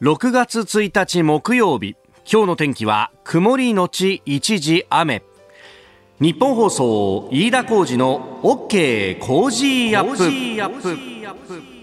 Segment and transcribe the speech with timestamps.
[0.00, 1.96] 6月1日木曜日。
[2.30, 5.24] 今日の天気は曇りのち一時雨。
[6.20, 11.78] ニッポン放送飯田浩司の OK Cozy up。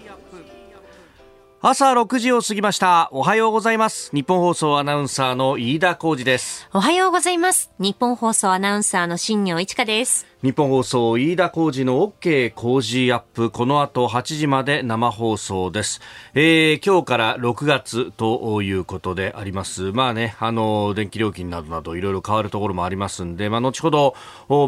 [1.60, 3.10] 朝6時を過ぎました。
[3.12, 4.10] おはようございます。
[4.14, 6.70] ニッポン放送アナウンサーの飯田浩司です。
[6.72, 7.70] おはようございます。
[7.78, 16.00] ニッポン放送アナウンサーの新行市佳です日本放送飯田浩二の OK 工事アップこの後8時まで生放送です、
[16.34, 19.90] えー、今日から6月ということであります。
[19.90, 24.14] まあねあの電気料金などなどいろいろ変わるところもありますんでまあ後ほど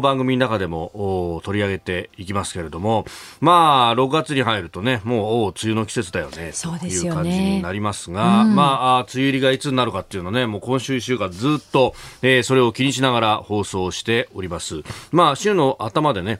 [0.01, 3.05] 番組の中でも取り上げていきますけれども
[3.39, 7.21] まあ6月に入るとねもう梅雨の季節だよねそうですよね。
[7.21, 14.83] という感じになりますが、うん、まあ梅雨入りがいつになるかっていうのねもう今週1週間ずっと、えー、それを気にしながら放送しております。
[15.13, 16.39] まあ週の頭でね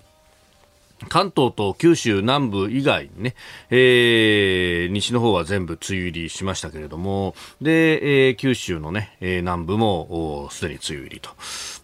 [1.08, 3.35] 関東と九州南部以外にね、
[3.70, 11.30] えー、西の方は全部梅雨入りしましたけれども、で、えー、九州のね、えー、南部もすでに梅雨入りと。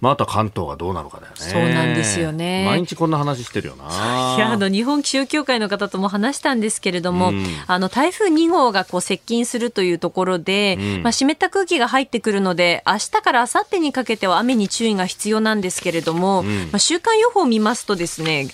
[0.01, 1.37] まあ、あとは関東がどうなのかだよね。
[1.39, 2.65] そうなんですよね。
[2.65, 4.35] 毎日こんな話してるよな。
[4.35, 18.47] いや、あの、日本気象協会の方とも話したんですけれども、うん、あの、台風2号がこう接近するというところで、うん、まあ、湿った空気が入ってくるので、明日から明後日にかけては雨に注意が必要なんですけれども、うん、まあ、週間予報を見ますとですね、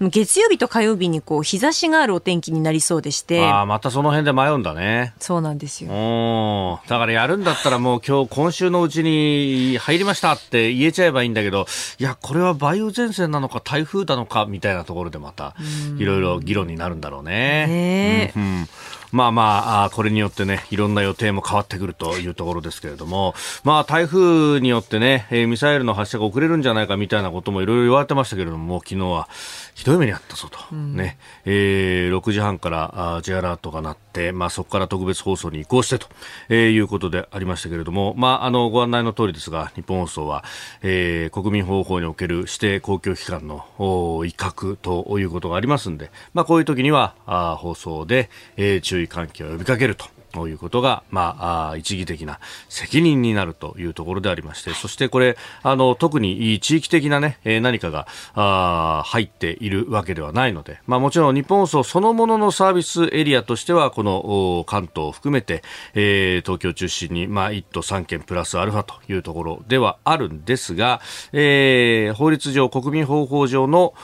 [0.00, 3.42] 月曜日と火曜日にこう日差しがあるお天気になりそうでして。
[3.44, 5.14] ああまたその辺で迷うんだね。
[5.18, 6.80] そうなんですよ。
[6.86, 11.66] だからやるんだったらもう今日今週のうちに入りましたって言えちゃえばいいんだけど
[11.98, 15.54] いやこれは梅雨前線なのか台風なのかみたいなところでまた
[15.98, 17.66] いろいろ議論になるんだろうね。
[17.66, 18.68] ねうん、うん
[19.12, 29.28] まあまあ、これによってね、いろんな予定も変わってくるというところですけれども、まあ台風によってね、えミサイルの発射が遅れるんじゃないかみたいなこともいろいろ言われてましたけれども、昨日は
[29.74, 36.08] ひどい目にあったぞと、うん、ね、えー、6時半からあ J アラートが鳴って、まあそこから特別放送に移行してと、
[36.48, 40.44] えー、いうことでありましたけれども、まああのご案内の通りですが、日本放送は、
[40.82, 50.06] えー、国民保護法における指定公共機関の威嚇ということがありますんで、まあこういう時にはあ放送で、えー、注意喚起を呼びかけると。
[50.32, 65.62] ということが、まあ、一義的な責任になるというところでありまして、そしてこれ、あの、特に地域的なね、何かが、あ入っているわけではないので、まあもちろん日本放送そのもののサービスエリアとしては、この関東を含めて、
[65.94, 71.00] えー、東京中心に、まあ1都3県プラスアルファというところではあるんですが、
[71.32, 73.94] えー、法律上、国民保護法上の、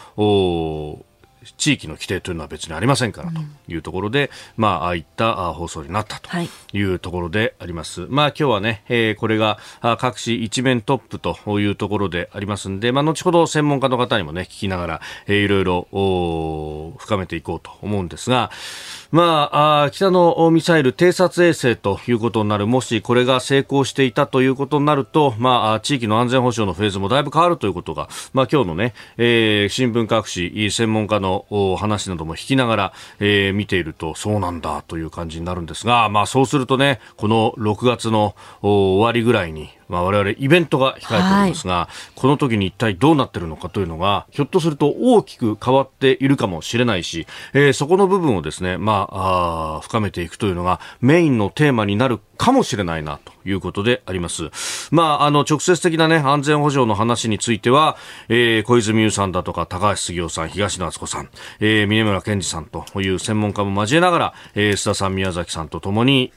[1.56, 6.30] 地域の規定というのは別にありませんからというところで、うん、まあ、ああいった放送になったと
[6.72, 8.02] いうところであります。
[8.02, 9.58] はい、まあ、今日はね、えー、これが
[9.98, 18.50] 各紙一面トップというところでありますんで、まあ、後ほど専門家の方にもね、聞きながら、えー、いろいろ深めていこうと思うんですが、
[19.12, 31.44] まあ、あ北のミサイル偵察衛星ということになる、もしこれが成功していたということになると、まあ、地域の安全保障のフェーズもだいぶ変わるということが、まあ、今日のね、えー、新聞各紙、専門家の
[31.78, 54.50] 話なども引きながら、えー、見ていると、そうなんだという感じになるんですが、まあ、そうするとね、この6月の終わりぐらいに、まあ、我々イベントが控えておりますが、はい、この時に一体どうなってるのかというのが、ひょっとすると大きく変わっているかもしれないし、えー、そこの部分をですね、まあ、あ深めていくというのがメインのテーマになるかもしれないなということであります。
[54.90, 57.96] まあ、あの、直接的なね、安全保障の話については、
[58.28, 61.28] えー、小泉優さんだとか、高橋杉雄さん、東野敦子さん、
[61.60, 66.32] えー、峰村健二さんという専門家も交えながら、えー、須田さん、宮崎さんとともに、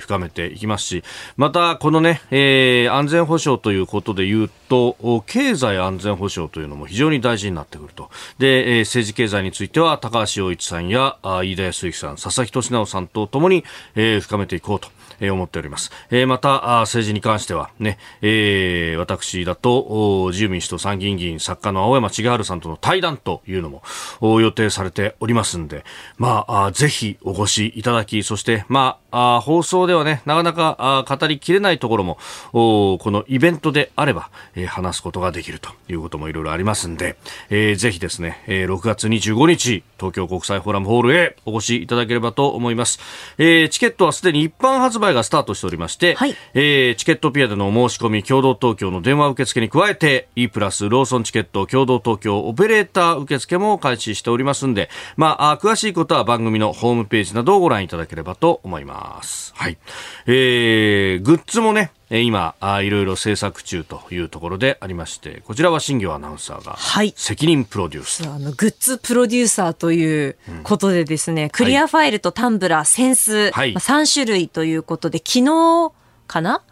[0.00, 1.04] 深めていきますし、
[1.36, 4.96] また、このね、えー、安全保障ということで言うと、
[5.26, 8.08] 経済安全保障というのも非常に大事になってくると。
[8.38, 13.64] で、えー、政治経済については、高橋洋一さんや、飯田康之さん、佐々木俊直さんとともに、
[13.94, 14.88] えー、深めていこうと。
[15.22, 15.90] え、思っております。
[16.10, 23.70] えー、また、政治に関してはね、えー、私だと、自由民主党参議院議員作家の青山千春さんとの対談というの
[24.20, 25.84] も予定されておりますんで、
[26.18, 32.18] まあ、ぜひお越しいただき、そして、まあ、放送ではね、なかなか語りきれないところも、
[32.52, 37.16] このイベントであれば、え、話すことができるということもいろいろありますんで、
[37.50, 42.98] えー、ぜひですね、えー、6月25日、東京国際フォーラムホールへお越しいただければと思います。
[43.38, 59.52] えー、チケットはすでに一般発売がスタートしておりまして、はい、えー、チケットピアでの申し込み、共同東京の電話受付に加えて、E プラス、ローソンチケット、共同東京オペレーター受付も開始しておりますんで、まあ、あ詳しいことは番組のホームページなどをご覧いただければと思います。
[59.56, 59.78] はい。
[60.26, 66.76] えー、グッズもね、今いろいろ制作中というところでありましてこちらは新業アナウンサーが
[67.16, 75.92] 責任プロデュース、はい、あのグッズプロデューサーということでですね、うん、クリアファイルとタンブラー、扇子、はい、まあ、3種類ということで昨日
[76.26, 76.62] かな？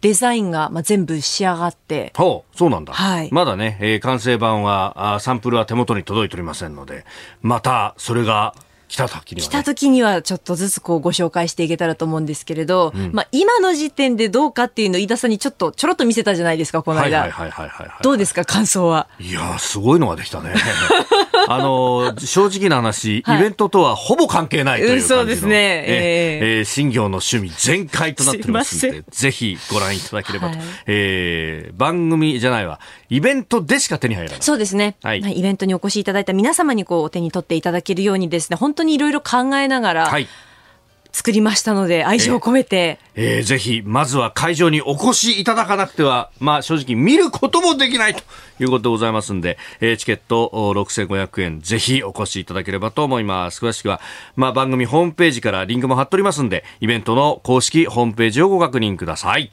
[0.00, 2.14] デザインが、まあ、全部仕上がって。
[2.16, 2.94] ほう、そうなんだ。
[2.94, 3.28] はい。
[3.32, 7.04] まだね、えー、完成版はあ、サンプルは手元に届いておりませんので、
[7.42, 8.54] また、それが
[8.90, 17.20] 来た時には、ね、来た時にはちょっとずつこうご紹介していけたらと思うんですけれど、うん、まあ今の時点でどうかっていうのを飯田さんにちょっとちょろっと見せたじゃないですか、この間。
[17.20, 19.06] はいはいはいはい、はい、どうですか、感想は？
[19.20, 20.54] いやすごいのができたね。
[21.48, 25.84] あの、正直な話、はい、イベントとはほぼ関係ないという感じの、そうですね。
[25.86, 30.58] えー、えー、新業の趣味全開となっておりますので、ぜひご覧いただければと。
[30.58, 34.42] はい、えー、番組じゃないわ、イベントでしか手に入らない。
[34.42, 34.96] そうですね。
[35.02, 35.20] はい。
[35.20, 40.28] イベントにお越しいただいた皆様にこう、お手に取っていただけるようにですね、本当にいろいろ考えながら、はい。
[41.12, 42.98] 作りましたので、愛情を込めて。
[43.14, 48.22] えー、えー、ぜひ、まずは会場にお越しいただかなくては、まあ正直見ることもできないと
[48.60, 53.64] いうことでございますんで、えー、チケット6500円、ぜひお越しいただければと思います。
[53.64, 54.00] 詳しくは、
[54.36, 59.52] まあ番組ホームページからリンクも貼っておりますんで、イベントの公式ホームページをご確認ください。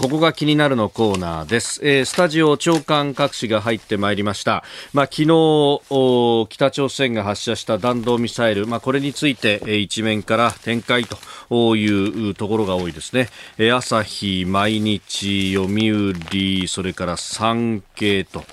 [0.00, 1.78] ここが気になるのコーナーです。
[1.82, 4.64] えー、スタジオ長官各紙が入ってまいりました。
[4.94, 13.28] まあ、昨日、北朝鮮が発射した弾道ミサイル、まあ、これについて、えー、一面から展開というところが多いですね。
[13.58, 18.44] えー、朝日、毎日、読売、それから産経と。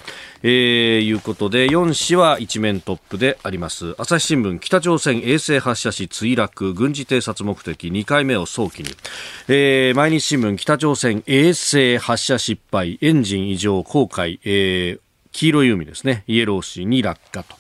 [0.44, 3.96] えー、いうことで4紙は一面トップであります。
[3.98, 6.74] 朝日新聞北朝鮮衛星発射し墜落。
[6.74, 8.90] 軍事偵察目的2回目を早期に、
[9.48, 15.00] えー、毎日新聞北朝鮮衛星発射失敗エンジン異常公開、えー、
[15.32, 16.24] 黄色い海ですね。
[16.28, 17.56] イエロー市に落下と、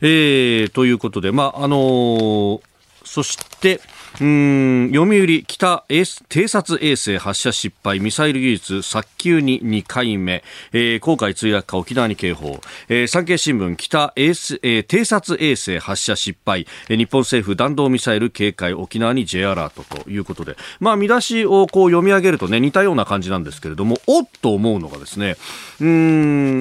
[0.00, 2.60] えー、ということでまああのー、
[3.04, 3.80] そして
[4.20, 4.90] うん。
[4.92, 10.42] 読売北偵察衛星発射失敗ミサイル技術早急に2回目、
[10.72, 20.56] えー、航海墜落下沖縄に警報、えー、産経新聞北衛星、えー、偵察衛星発射失敗、日本政府弾道ミサイル警戒沖縄に J アラートということで。
[20.80, 25.36] まあ見出しをこう読み上げるとね似たような感じなんですけれどもおっと思うのがですね
[25.80, 26.60] うん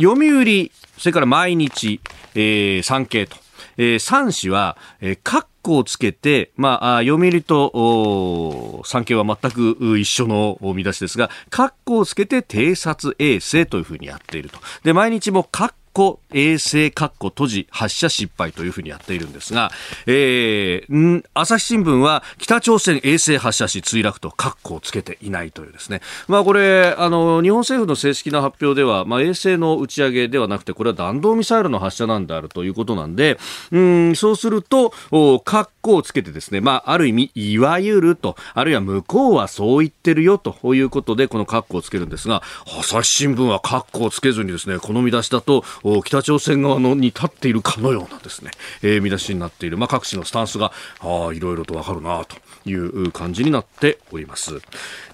[0.00, 2.00] 読売それから毎日、
[2.34, 3.36] えー、産経と。
[3.78, 14.58] えー、3紙は、えー、カッコをつけて、まあ、読売と産経は全く一緒の見出しですが、括弧をつけて偵察衛星というふうにやっていると。
[14.82, 19.70] で、毎日も括ッコ衛星括弧閉じ発射失敗というふうにやっているんですが、
[20.06, 26.00] えー、朝日新聞は北朝鮮衛星発射し墜落と括弧をつけていないというですね。
[26.26, 33.38] まあこれ、あの、日本政府の正式な発表では、まあ衛星の打ち上げではなくて、これは弾道ミサイルの発射なんであるということなんで、
[33.70, 42.42] うん、そうすると、括弧をつけてですね、まあある意味、いわゆると、あるいは向こうはそう言ってるよということで、この括弧をつけるんですが、
[42.80, 48.50] 朝日新聞は括弧をつけずにですね、この見出しだと、北朝鮮側のに立っているかのようなですね、
[48.82, 52.36] えー、見出しになっている、まあ、各地のスタンスがあいろいろとわかるなと
[52.68, 54.60] いう感じになっております、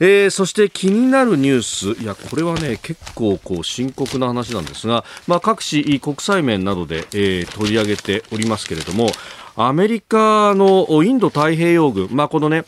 [0.00, 1.62] えー、そして気になるニュー
[1.94, 2.02] ス。
[2.02, 9.08] いやこれはね結構こう深刻な話なんですが、まあ、各紙国際面などで、えー、取り上げておりますけれども
[9.56, 12.64] アメリカのインド太平洋軍、まあ、このね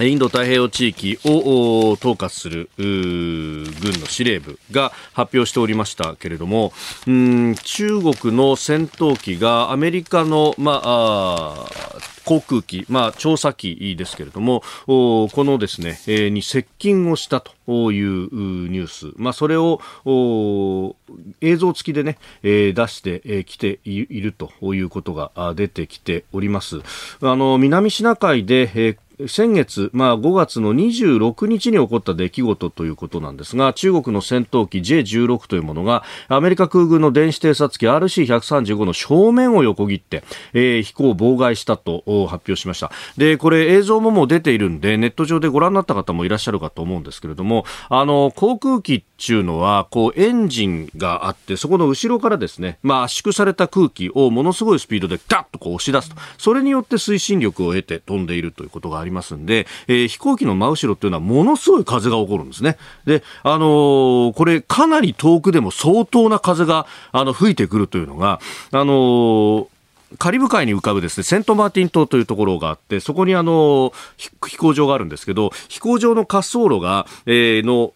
[0.00, 3.64] インド太平洋地域を統括する軍
[4.00, 6.72] の司令部が発表しておりましたけれども、
[7.06, 11.66] うん中国の戦闘機がアメリカの、まあ、
[12.26, 19.80] 航空機、まあ、調査機ですけれども、このですね、えー、に接近をしたというニュース、まあ、それを
[21.40, 26.80] 映像付きでね、えー、出してきているということが出てきております。
[27.22, 28.96] あの、南シナ海で、えー
[29.28, 62.76] 先月、まあ、5月の26日に起こった出来事ということなんですが中国の戦闘機 J16 というものがアメリカ空軍の電子偵察機 RC135 の正面を横切って、えー、飛行を妨害したとを発表しましたでこれ映像ももう出ているんでネット上でご覧になった方もいらっしゃるかと思うんですけれどもあの航空機っていうのはこうエンジンがあってそこの後ろからですね、まあ、圧縮された空気をものすごいスピードでガッとこう押し出すとそれによって推進力を得て飛んでいるということがありますんで、えー、飛行機の真後ろっていうのはものすごい風が起こるんですね。
[63.04, 68.40] で、あのー、これかなり遠くでも相当な風があの吹いてくるというのが、
[68.72, 69.66] あのー
[70.18, 77.92] カリブ海に浮かぶですね、セントマーティン島というところがあって、そこにあの、飛行場があるんですけど、飛行場の滑走路が、えー、の、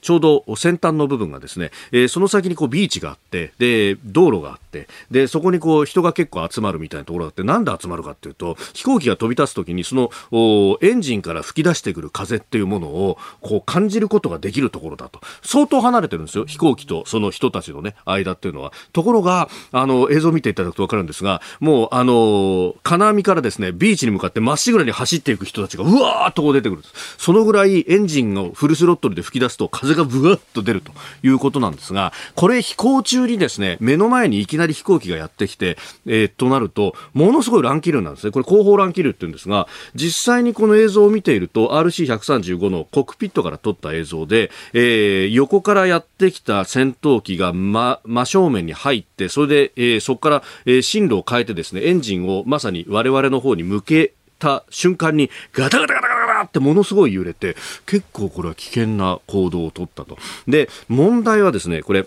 [0.00, 4.88] ちょうど先端の部分がですね、えー、その先にこうビーチがあって、で、道路があって、って。
[5.10, 10.10] でそこにこう人が結構集まるみたいなところがあってなんで集まるかっていうと飛行機が飛び立つ時にその
[10.80, 15.20] エンジンから吹き出してくる風っていうものをこう感じることができるところだと。
[15.42, 18.72] 相当離れてるんですよ飛行機とその人たちのね間っていうのは。
[18.92, 26.82] ところがあの映像を見ていただくと分かるんですがもうあの金網からですねビーチに向かってまっしぐらに走っていく人たちがうわーっとこう出てくる
[27.18, 35.76] そのぐらいエンジンをフルスロットルで吹き出すと風がブワッと出るということなんですがこれ飛行中にですね目の前にいきなり飛行機がやってきて、
[36.06, 60.18] えー、となるとものすごい乱気流なんですねこれ後方乱気流って言うんですが実際にこの映像を見ていると RC135 のコックピットから撮った映像で、えー、横からやってきた戦闘機が真真正面に入ってそれで、えー、そこから、えー、進路を変えてですねエンジンをまさに我々の方に向けた瞬間にガタガタガタガタってものすごい揺れて結構これは危険な行動を取ったと。
[60.48, 62.06] で問題はですねこれ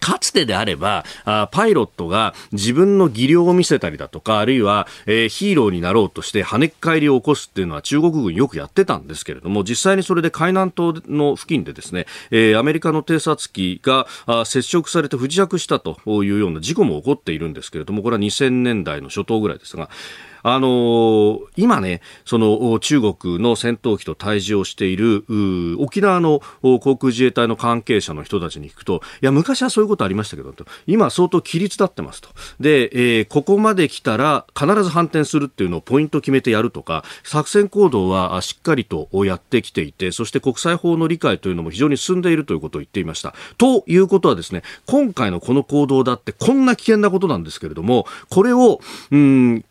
[0.00, 1.04] かつてであれば、
[1.50, 14.06] パイロットが自分の技量を見せたりだとか、あるいは、えー、ヒーローになろうとして跳ね返りを起こすっていうのは中国軍よくやってたんですけれども、実際にそれで海南島の付近でですね、えー、アメリカの偵察機が
[14.44, 19.88] 接触されて不時着したというような事故も起こっているんですけれども、これは2000年代の初頭ぐらいですが、
[20.42, 25.24] あの、今ね、その中国の戦闘機と対峙をしている
[25.78, 30.48] 沖縄の航空自衛隊の関係者の人たちに聞くと、いや、昔はそういうことありましたけど、
[30.86, 32.30] 今相当規律立ってますと。
[32.60, 43.34] で、えー、ここまで来たら必ず反転するっていうのをポイント決めてやるとか、作戦行動はしっかりとやってきていて、そして国際法の理解というのも非常に進んでいるということを言っていました。
[43.58, 48.80] ということはですね、今回のこの行動だってこんな危険なことなんですけれども、これを、
[49.10, 49.64] うん、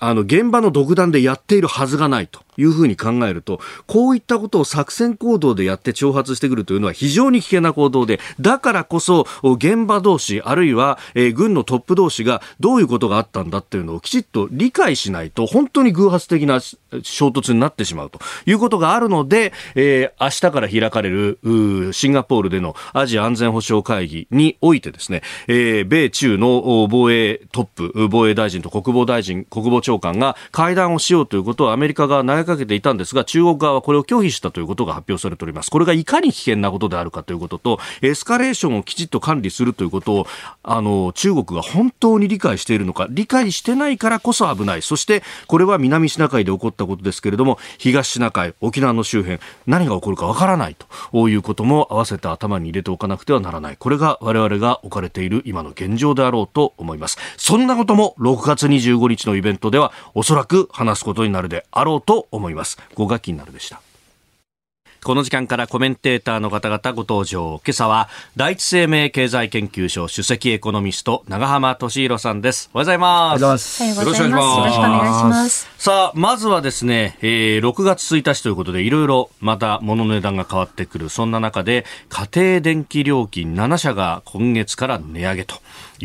[0.00, 2.40] あの、現場の独断でやっているはずがないと。
[2.60, 21.38] いうふうに考えると、こういったことを作戦行動でやって挑発してくるというのは非常に危険な行動で、だからこそ現場同士、あるいは、え、軍のトップ同士がどういうことがあったんだっていうのをきちっと理解しないと、本当に偶発的な衝突になってしまうということがあるので、えー、明日から開かれる
[21.92, 35.70] シンガポールでのアジア安全保障会議においてですね、えー、米中の防衛トップ、防衛大臣と国防大臣、国防長官が会談をしようということをアメリカが投げかけていたんですが、中国側はこれを拒否したということが発表されております。
[35.70, 40.26] これがいかに危険なことであるかということと、エスカレーションをきちっと管理するということを、
[40.62, 44.82] あの、中国が本当に理解しているのか、理解してないからこそ危ない。
[44.82, 50.76] そして、これは南シナ海で起こったことですけれども、東シナ海、沖縄の周辺、何が起こるかわからない
[51.12, 53.76] ということも合わせて頭に入れておかなくてはならない。
[53.76, 57.18] これが我々が置かれている今の現状であろうと思います。
[57.36, 62.78] そんなことも6月25日のイベントではおそらく話すことになるであろうと思います。
[62.94, 63.80] 5学期になるでした。
[65.02, 67.58] この時間からコメンテーターの方々ご登場。
[67.64, 72.68] 今朝は、第一生命経済研究所首席エコノミスト、長浜俊弘さんです。
[72.74, 73.82] おはようございます。
[73.82, 74.28] おはようございます。
[74.28, 74.58] よろしくお願いします。
[74.58, 75.70] よろしくお願いします。
[75.78, 81.08] さあ、まずはですね、えー、6月1日ということで、いろいろまた物の値段が変わってくる。
[81.08, 85.56] そんな中で、家庭電気料金7社が今月から値上げと。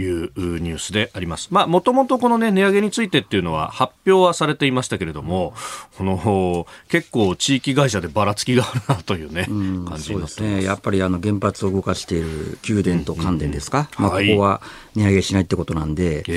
[0.01, 1.49] いうニュースであります。
[1.51, 5.53] まあ、もともとこのね、値上げについてっていうのは発表はされていましたけれども、
[5.97, 10.63] この、結構地域会社でばらつきがあるなというね、うん、感じですね。
[10.63, 14.05] やっぱりあの原発を動かしている宮殿と関電ですか、うん。
[14.05, 14.61] うん、まあ、ここは
[14.95, 16.35] 値上げしないってことなんで、はい、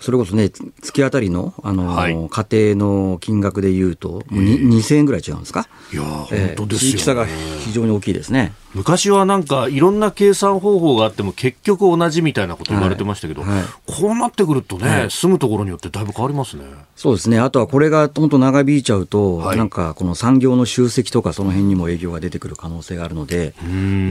[0.00, 5.68] それこそね、月当たりの、あの、はい、家庭の金額でいうと、もう2000円ぐらい違うんですか？
[5.92, 8.52] いや、本当ですよ、ね、地域差が非常に大きいですね。
[8.72, 13.50] 昔はなんかいろんな計算方法があっても結局同じみたいなこと言われてましたけど、はい。
[13.50, 16.62] はい、こうなってくるとね、はい、住むところによってだいぶ変わりますね。
[16.94, 17.40] そうですね。
[17.40, 23.54] あとはこれが本当長引いちゃうと、なんかこの産業の集積とかその辺にも影響が出てくる可能性があるので、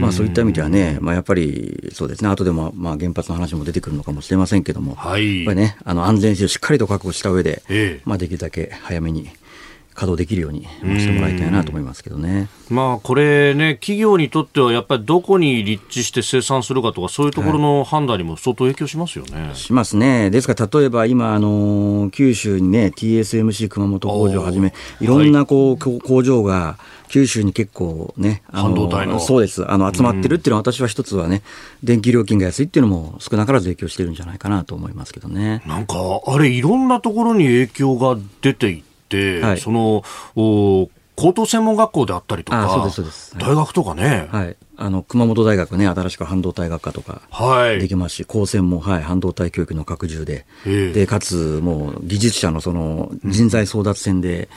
[0.00, 2.28] まあそういった意味ではね、まあやっぱりそうですね。
[2.28, 9.30] 後でもまあ原発の話も出てくるのかもしれませんけども、やっぱりね、あの安全性をしっかりと確保した上で、ええ、まあできるだけ早めに
[10.00, 10.64] 稼働できるように
[10.98, 12.48] してもらいたいなと思いますけどね。
[12.70, 19.48] まあ、これね、企業にとってはやっぱりどこに立地して生産するかとか、そういうところの判断にも相当影響しますよね。
[19.48, 20.30] はい、しますね。
[20.30, 26.78] ですから、例えば今、あの九州にね、TSMC 熊本工場をはじめ、いろんなこう、はい、工場が、
[27.08, 31.42] 九州に結構ね、あのそうです、あの集まってるっていうのは、私は一つはね、
[31.82, 35.60] 電気料金が安いっていうのも少なからず影響してるんじゃないかなと思いますけどね。
[35.66, 40.04] なんか、あれ、いろんなところに影響が出ていて、、はい、その
[40.36, 47.20] お高等専門学校であったりとか、そうですそうです、大学とかね、はい、あの熊本大学ね、新しく半導体学科とか
[47.78, 54.48] できますし、はい、高専も、はい、半導体教育の拡充で、でかつ、もう技術者のその人材争奪戦で、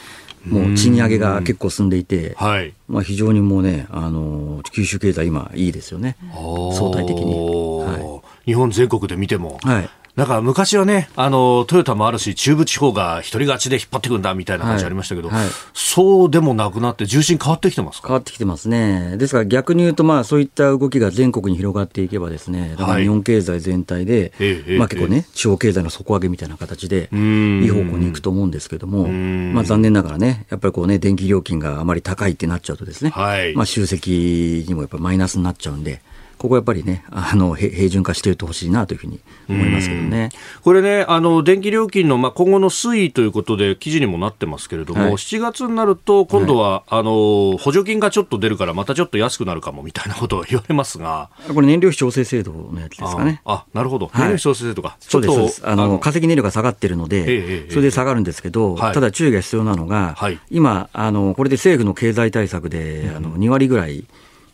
[0.45, 8.51] もう賃上げが結構進んでいて、はい、まあ、非常にもうね、あの九州経済、今、いいですよね、相対的に、はい。
[8.51, 9.59] 日本全国で見ても。
[9.63, 15.43] はいなんか昔はね、あの、トヨタもあるし、中部地方が一人勝ちで引っ張っていくんだみたいな話ありましたけど、はい。
[15.43, 19.17] はい、そうでもなくなって、重心変わってきてます変わってきてますね。
[19.17, 33.11] ですから逆に言うと、まあそういった動きが全国に広がっていけばですね、だから日本経済全体で、はい、まあ結構ね、地方経済の底上げみたいな形で、いい方向に行くと思うんですけども、まあ残念ながらね、やっぱりこうね、電気料金があまり高いってなっちゃうとですね、
[33.55, 36.03] まあ集積にもやっぱマイナスになっちゃうんで、
[36.43, 40.29] ここやっぱりね、あの平準化していってほしいなというふうに思いますけどね。
[40.61, 53.41] これね、あの電気料金の、まあ、今後の推移ということで、記事にもなってますけれども、はい、7月になると、今度は、はい、あの補助金がちょっと出るから、またちょっと安くなるかもみたいなことを言われますが、これ、燃料費調整制度のやつですかね。
[53.45, 60.17] あなるほど、燃料費調整制度か、そうですあの化石燃料が下がってるので、ええ、それで下がるんですけど、ただ注意が必要なのが、
[60.51, 64.03] 今あの、これで政府の経済対策で、あの2割ぐらい、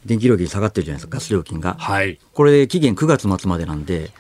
[0.06, 1.76] 電気料金下がってるじゃないですか、ガス料金が。
[1.80, 4.12] はい、これ、期限9月末までなんで、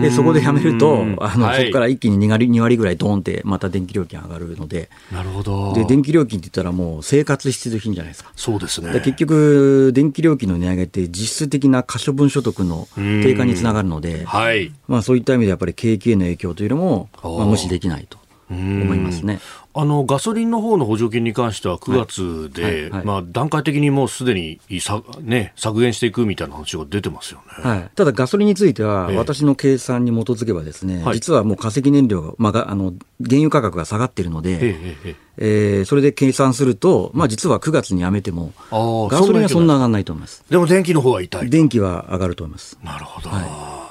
[0.00, 5.72] でそこでやめると、あの、はい、そこから一気に2割 ,2 割ぐらいドーンってまた電気料金上がるので、なるほど。
[5.74, 8.30] で電気料金って言ったら、もう生活必需品じゃないですか。
[8.36, 8.92] そうですね。
[9.00, 14.70] 結局、電気料金の値上げって、実質的な可処分所得の低下につながるので、はい。
[14.86, 18.18] まあ、そういった意味でやっぱり景気への影響というのも、まあ、無視できないと。
[18.50, 19.40] 思いますね。
[19.78, 22.72] あのガソリンの方の補助金に関しては9月で、はい。
[22.72, 22.90] はい。
[22.90, 40.42] はい、まあ、段階的にもうすでにさ、ね、削減していくみたいな話が出てますよね、はい、ただ、ガソリンについては、私の計算に基づけば、ですね、え実はもう化石燃料が、まあ、あの原油価格が下がっているので、えええー、それで計算すると、まあ、実は9月にやめても、ガソリンはそんな上がらないと思います。
[40.48, 42.78] でも電気の方は痛い電気は上がると思います。
[42.82, 43.85] なるほど、はい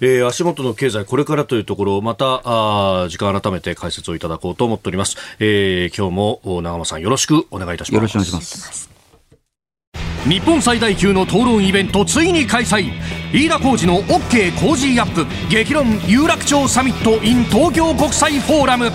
[0.00, 5.16] えー、足元の経済、これからというところ、また、あ時間改めて解説をいただこうと思っております。
[5.38, 7.94] えー、今日も永濱さんよろしくお願いいたします。
[7.94, 8.90] よろしくお願いします。
[10.24, 12.92] 日本最大級の討論イベントついに開催
[13.32, 18.90] 飯田浩二の OK コージーアップ激論有楽町サミット in 東京国際フォーラム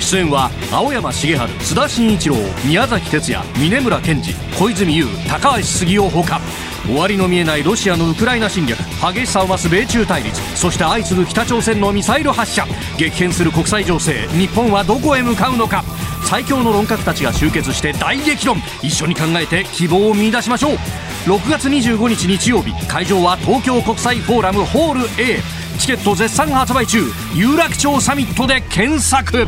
[0.00, 6.40] 出演は青山繁晴須田慎一郎宮崎哲弥峯村健司小泉悠高橋杉雄ほか
[6.86, 8.78] 終わりの見えないロシアのウクライナ侵略。
[9.00, 10.40] 激しさを増す米中対立。
[10.56, 12.66] そして相次ぐ北朝鮮のミサイル発射。
[12.98, 14.28] 激変する国際情勢。
[14.32, 15.82] 日本はどこへ向かうのか。
[16.24, 18.58] 最強の論客たちが集結して大激論。
[18.82, 20.76] 一緒に考えて希望を見出しましょう。
[21.26, 22.72] 6月25日日曜日。
[22.86, 25.40] 会場は東京国際フォーラムホール A
[25.78, 27.02] チケット絶賛発売中。
[27.34, 29.46] 有楽町サミットで検索。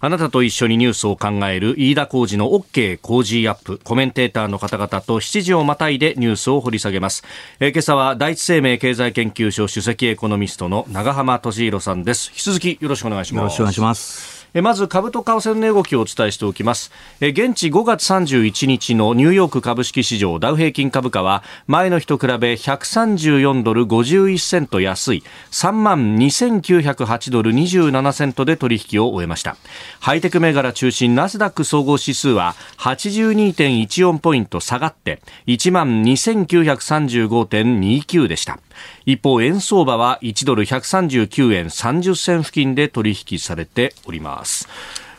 [0.00, 3.80] あなたと一緒にニュースを考える飯田浩二の OK 工事アップ。
[3.82, 7.24] コメンテーターの方々と7時をまたいでニュースを掘り下げます。
[7.58, 12.30] えー、今朝は第一生命経済研究所首席エコノミストの長浜俊弘さんです。
[12.30, 13.42] 引き続きよろしくお願いします。
[13.42, 14.37] よろしくお願いします。
[14.54, 16.90] まず株と為替の動きをお伝えしておきます。
[17.20, 25.22] 現地5月31日のニューヨーク株式市場ダウ平均株価は前の日と比べ134ドル51セント安い。
[25.50, 29.56] 3万2908ドル27セントで取引を終えました。
[30.00, 38.58] ハイテク銘柄中心ナスダック総合指数は82.14ポイント下がって1万2935.29でした。
[39.04, 44.37] 一方円相場は1ドル139円30銭付近で取引されております。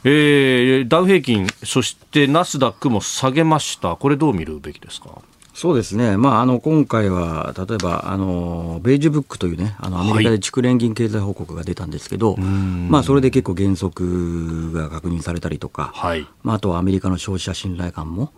[0.03, 3.95] えー、ダウ平均、そしてナスダックも下げました。
[3.95, 5.21] これどう見るべきですか？
[5.59, 18.31] そうですね、まあ、あの今回は例えばあのベージュブックというね、あのアメリカで蓄連銀経済報告が出たんですけど、はい、まあ、それで結構減速が確認されたりとか、はい、まあ、あとはアメリカの消費者信頼感も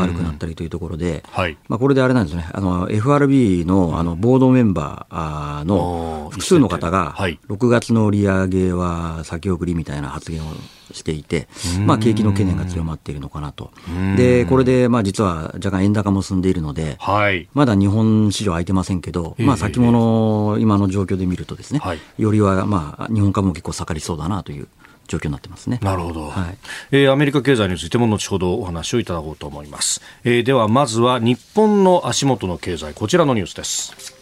[0.00, 10.50] 悪くなったりというところで、はい、まあ、これであれなんですね、あの FRB のあのボードメンバーの複数の方が、6月の利上げは先送りみたいな発言を
[10.92, 11.48] していて、
[11.86, 13.70] まあ、景気の懸念が強まっているのかなと。
[14.16, 24.68] で、これで、まあ、実は若干円高も進んでいるので、はい、まだ日本市場空いてませんけど、まあ、先物、今の状況で見るとですね、はい、よりは、まあ、日本株も結構下がりそうだなという
[25.08, 25.80] 状況になってますね。
[25.82, 26.28] なるほど。
[26.28, 26.58] はい、
[26.92, 30.00] えー、アメリカ経済についても後ほどお話をいただこうと思います。
[30.24, 34.17] えー、ではまずは日本の足元の経済、こちらのニュースです。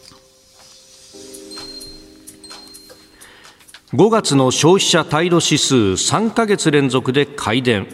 [3.93, 7.87] 5月の消費者態度指数3ヶ月連続で改善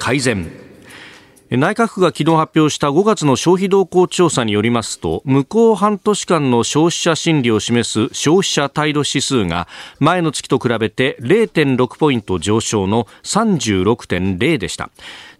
[1.50, 14.88] 内閣府が昨日発表した5月の消費動向調査によりますと向こう半年間の消費者心理を示す消費者態度指数が前の月と比べて0.6ポイント上昇の36.0でした。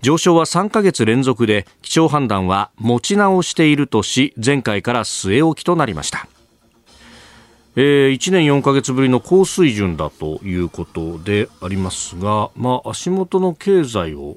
[0.03, 6.27] 上昇は3ヶ月連続で基調判断は持ち直しているとし前回から据え置きとなりました。
[7.74, 14.37] えー、1年4か月ぶりの高水準だということでありますが、まあ、足元の経済を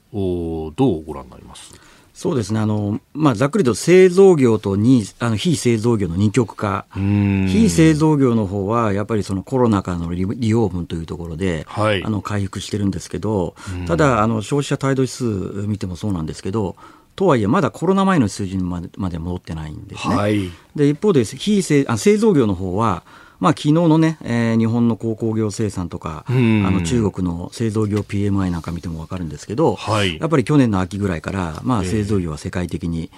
[0.76, 1.74] どうご覧になります？
[2.14, 2.62] そうですね。
[2.62, 13.54] あの、まあ、ざっくりと製造業とにあの非製造業の二極化、非製造業の方はやっぱりそのコロナ禍の利用分というところで、はい、あの回復してるんですけど、
[13.86, 15.26] ただあの、消費者態度指数
[15.68, 16.78] 見てもそうなんですけど、
[17.18, 20.16] とはいえ、まだコロナ前の水準までまで戻ってないんですね。
[20.16, 23.04] はい、で一方で非製あ製造業の方は
[23.40, 33.12] まあ昨日のね、えー、日本の鉱工業生産とか、あの中国の製造業 PMI なんか見ても分かるんですけど、はい、やっぱり去年の秋ぐらいから、まあ、製造業は世界的に、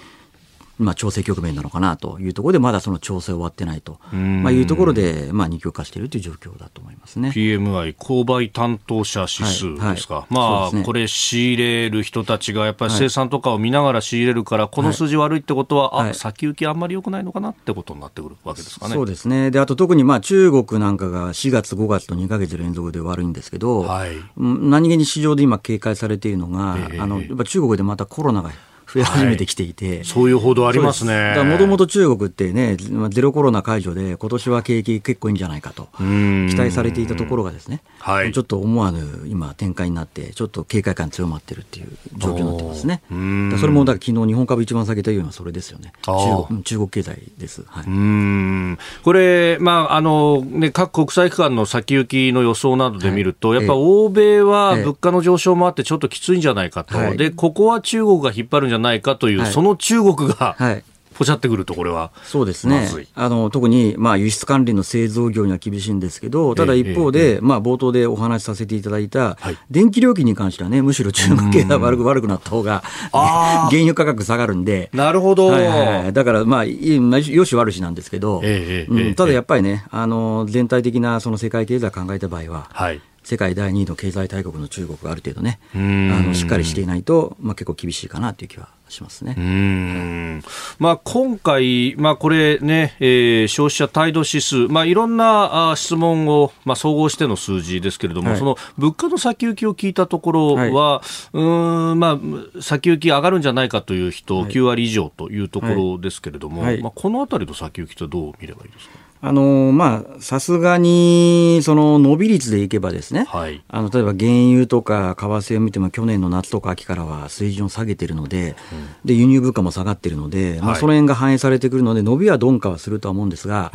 [0.78, 7.30] まあ、調整局面なのかなというところで、まだその調整終わってないと、まあ、いうところで、まあ、二極化しているという状況だと思いますね。
[7.30, 18.94] PMI、購買担当者指数ですか、はいはい、まあ、ね、これ、仕入れる人たちがやっぱり生産とかを見ながら仕入れるから、この数字悪いってことは、はい、あ先行きあんまり良くないのかなってことになってくるわけですかね。
[18.94, 19.50] そうですね。
[19.50, 28.50] であと特にまあ中国なんかが4月、5月と2か月連続で悪いんですけど、はい、何気に市場で今、警戒されているのが、えー、あのやっぱ中国でまたコロナが
[28.92, 31.34] 増え始めてきていて、はい、そういう報道ありますね。
[31.44, 32.76] もともと中国ってね、
[33.10, 43.02] ゼロコロナ解除で、今年は景気結構いいんじゃないかと、期待されていたところがですね、はい、ちょっと思わぬ今、展開になって、ちょっと警戒感強まってるっていう状況になってますね。
[43.08, 45.92] それもだから昨日日本株一番下げたようなそれですよね。
[46.06, 47.64] 中国中国経済です。
[47.66, 48.78] はい、うん。
[49.02, 60.84] これ、まああのね、各国際機関の先行きの予想などで見ると、はい、やっぱ欧米は物価の上昇もあって、ちょっときついんじゃないかと、でここは中国が引っ張るんじゃゃないかという、はい、その中国が、はい。
[61.18, 62.12] ポチャってくると、これは。
[62.22, 62.88] そうですね。
[63.16, 74.90] あの、特に、まあ、輸出関連の製造業には厳しいんですけど、ただ一方で、ええまあ、冒頭でお話しさせていただいた、はい、電気料金に関してはね、むしろ中国経済悪く悪くなった方が、 原油価格下がるんで。
[74.94, 75.48] なるほど。
[75.48, 89.34] はいはい、だから、まあ、よし悪しなんですけど、えうん、ただやっぱりね、あの、全体的なその世界経済を考えた場合は、はい世界第2位の経済大国の中国がある程度ね、あのしっかりしていないと、まあ、結構厳しいかなという気はしますね。
[89.36, 90.42] うん。
[90.78, 101.02] まあ、今回、まあ、これね、えー、消費者態度指数、まあ、いろんなあ質問を、まあ、総合しての数字ですけれども、はい、その物価の先行きを聞いたところは、は
[101.34, 102.18] い、うんま
[102.58, 108.97] あ、先行き上がるんじゃないかという人、9割以上というところですけれども、はい、まあ、このあたりの先行きとどう見ればいいですか？
[109.20, 123.72] あのまあ、さすがに、その伸び率でいけばですね、はい、あの例えば原油とか為替を見ても、去年の夏とか秋からは水準を下げてるので、うん、で輸入物価も下がってるので、はい、まあ、その辺が反映されてくるので、伸びは鈍化はするとは思うんですが、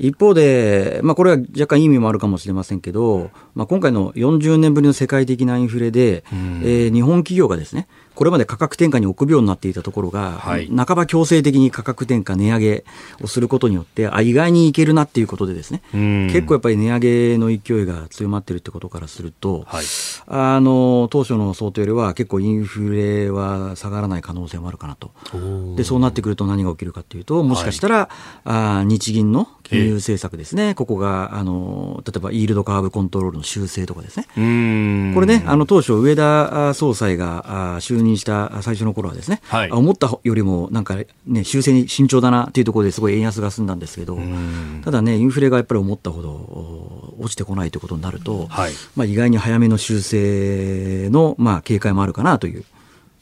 [0.00, 12.84] 一方で、まあ、これは若干意味もあるかもしれませんけど、まあ、今回の40年ぶりの世界的なインフレで、うん、えー、日本企業がですね、これまで価格転嫁に臆病になっていたところが、はい、半ば強制的に価格転嫁、値上げ
[13.22, 15.82] をすることによって、あ意外にいけるなっていうことで、ですね。
[15.92, 19.84] 結構やっぱり値上げの勢いが強まっているってことからすると、はい、
[20.26, 25.12] あの当初の想定よりは結構インフレは下がらない可能性もあるかなと、
[25.76, 28.08] でそうなってくると何が起きるかというと、もしかしたら、はい、
[28.44, 34.24] あ日銀の金融政策ですね、ここがあの例えばイールドカーブコントロールの修正とかですね、
[35.14, 44.18] これね、あの当初、上田総裁が就任した最初の頃はですね、はい、思ったよりもなんか、ね、修正に慎重だなっていうところですごい円安が進んだんですけど、
[44.84, 52.64] ただね、インフレがやっぱり思ったほど落ちてこないということになると、はい、まあ、意外に早めの修正の、まあ、警戒もあるかなという。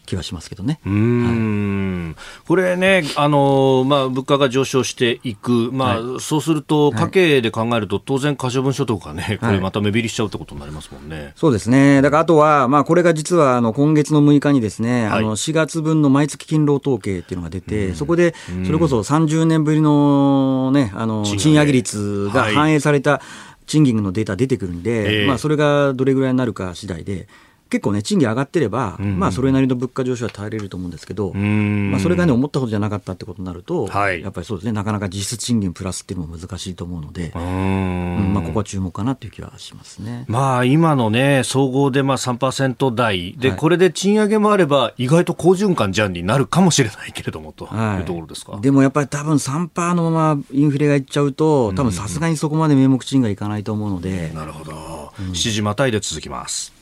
[0.09, 0.81] 気はしますけどね。
[0.87, 2.17] うん、はい、
[2.47, 11.33] これね、あのまあ、物価が上昇していく、まあ、はい、そうすると、家計で考えると、当然、可処分所得がね、これまた目減りしちゃうってことになりますもんね。
[11.37, 12.01] そうですね。
[12.01, 23.21] だから、あとは、まあ、これが実は、あの、今月の6日にですね、あの、4月分の毎月勤労統計っていうのが出て、そこで、それこそ30年ぶりのね、あの、賃上げ率が反映された、
[23.67, 27.29] 賃金のデータ出てくるんで、まあ、それがどれぐらいになるか次第で、
[27.71, 40.25] 結構ね、賃金上がってれば、うん、まあ、それなりの物価上昇は耐えれると思うんですけど、まあ、それがね、思ったほどじゃなかったってことになると、はい、やっぱりそうですね、なかなか実質賃金プラスっていうのも難しいと思うので、うんまあ、ここは注目かなという気はしますね。
[40.29, 48.59] まあ、今のね、総合でまあ3%台で、はい、これで賃上げもあれば、意外と好循環じゃんになるかもしれないけれどもというところですか？
[48.61, 54.31] でもやっぱり多分3%のままインフレがいっちゃうと、多分さすがにそこまで名目賃がいかないと思うので。
[54.35, 55.13] なるほど。
[55.19, 56.78] 7時またいで続きます。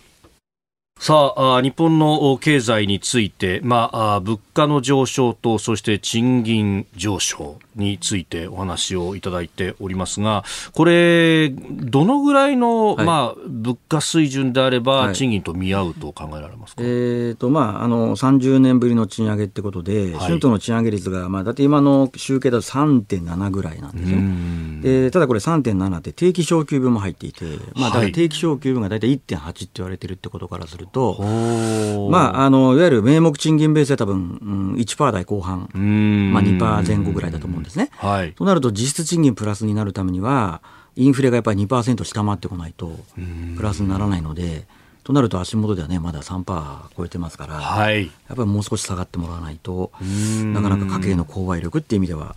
[0.98, 24.56] さあ日本の経済について、まあ、物価の上昇とそして賃金上昇についてお話をいただいておりますがこれ、どのぐらいの、はい、まあ、物価水準であれば賃金と見合うと考えられますか、はい、えーとまあ、あの30年ぶりの賃上げってことで、はい、春闘の賃上げ率が、まあ、だって今の集計だと3.7ぐらいなんですね。
[25.04, 35.68] でただこれ3.7って定期昇給分も入っていて、まあ、だ定期昇給分が大体1.8って言われてるってことからするると、まあ、あのいわゆる名目賃金ベースで多分、うん、1%台後半、
[36.32, 37.90] まあ、2%前後ぐらいだと思うんですね。
[37.96, 40.62] はい、となると実質賃金プラスになるためには
[40.94, 42.98] インフレがやっぱり2%下回ってこないと
[43.56, 44.66] プラスにならないので。
[45.04, 46.42] となると足元ではねまだ3%
[46.96, 52.34] 超えてますから、はい、やっぱりもう少し下がってもらわないとなかなか家計の購買力っていう意味では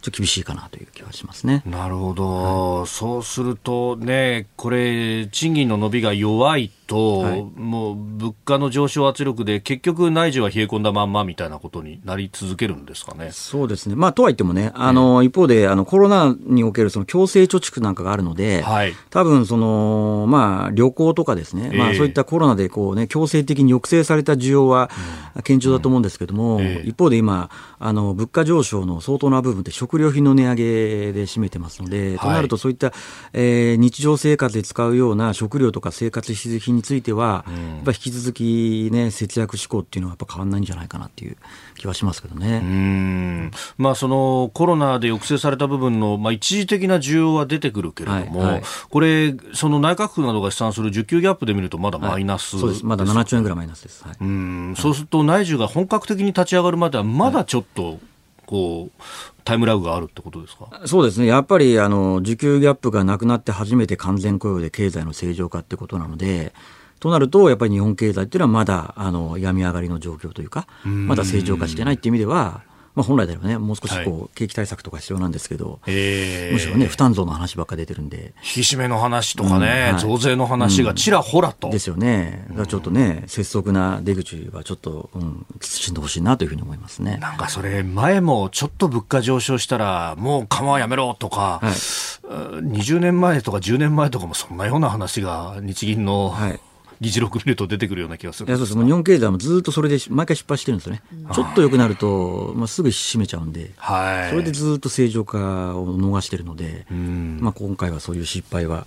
[0.00, 1.62] ちょっと厳しいかなという気はしますね。
[1.66, 13.30] なるほど、はい、そうするとね、これ、賃金の伸びが弱いと、はい、もう物価の上昇圧力で結局内需は冷え込んだまんまみたいなことになり続けるんですかね。
[13.30, 13.94] そうですね。
[13.94, 24.90] まあとはいってもね、あの、一方であのコロナにおけるその強制貯蓄なんかがあるので、はい、多分そのまあ旅行とかですね、えー、まあそういったコロナでこうね強制的に抑制された需要は
[25.36, 26.62] 堅調だと思うんですけども、うん。
[26.62, 32.92] えー、一方で今あの物価上昇の相当な部分って食料品の値上げで占めてますので、はい、となるとそういった、
[33.34, 41.36] えー、日常生活で使うような食料とか生活必需品については、やっぱ引き続き、ね、節約志向っていうのはやっぱ変わらないんじゃないかなっていう
[41.76, 42.60] 気はしますけどね。
[42.62, 43.50] うん。
[43.76, 48.52] まあ、そのコロナで抑制された部分の、まあ、一時的な需要は出てくるけれども、はい。
[48.52, 54.04] はい、これ、その内閣府などが試算する需給ギャップで見ると、まだマイナス、はい、そうです、まだ7兆円ぐらいマイナスです。
[54.04, 54.74] はい、うん。
[54.76, 57.98] そうすると、内需が本格的に立ち上がるまでは、まだちょっと、
[58.48, 59.02] こう、
[59.44, 60.80] タイムラグがあるってことですか？
[60.86, 66.54] そうですね、やっぱりあの需給ギャップがなくなって初めて完全雇用で経済の正常化ってことなので、
[66.98, 72.62] となると、やっぱり日本経済っていうのはまだあの病み上がりの状況というか、まだ正常化してないっていう意味では、
[72.94, 78.34] まあ、本来ではね、もう少しこう、はい、景気対策とか必要なんですけど、えー、むしろね、負担増の話ばっか出てるんで。
[78.38, 81.68] 引き締めの話とかね、うんはい、増税の話がちらほらと。
[81.68, 82.46] うん、ですよね。
[82.48, 87.18] だからちょっとね、拙速な出口はちょっと、うん、慎んでほしいなというふうに思いますね。
[87.18, 96.60] なんかそれ、前もちょっと物価上昇したら、もう緩和やめろとか、はい、20年前とか10年前とかもそんなような話が日銀の、はい
[97.00, 108.86] 議事録見ると出てくるような気がするいやそうです日本経済もずっとそれで毎回失敗してるんですよね、ちょっと良くなると、まあ、すぐ閉めちゃうんで、はい、それでずっと正常化を逃してるので、まあ、今回はそういう失敗は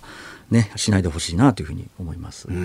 [0.52, 2.56] ね、しないでほしいなというふうに思います、はい、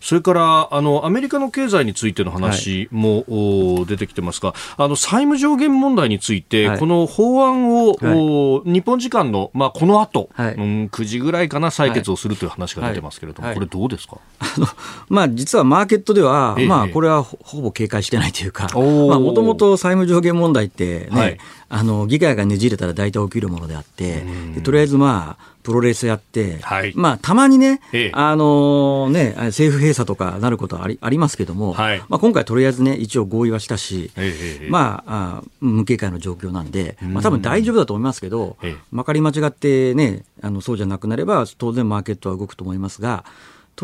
[0.00, 14.18] それからあのアメリカの経済についての話も、はい、出てきてますがあの債務上限問題について、はい、この法案を、日本時間の、まあ、この後、はい、うん、9時ぐらいかな採決をするという話が出てますけれども、これどうですか？
[14.40, 14.66] あの、
[15.08, 21.38] まあ、実はマーケットでは、ええ、まあ、これはほぼ警戒してないというかもともと債務上限問題ってね、
[21.76, 24.22] あの議会がねじれたら大体起きるものであって、
[24.62, 38.58] とりあえずまあプロレスやって、はい、まあ、たまにね、ええ、あのね、政府閉鎖とかなることはありありますけども、はい、まあ、今回とりあえずね、一応合意はしたし、え、まあ、あ無警戒の状況なんで、まあ、多分大丈夫だと思いますけど、
[38.92, 43.30] まかり間違ってね、あのそうじゃなくなれば、当然マーケットは動くと思いますが、と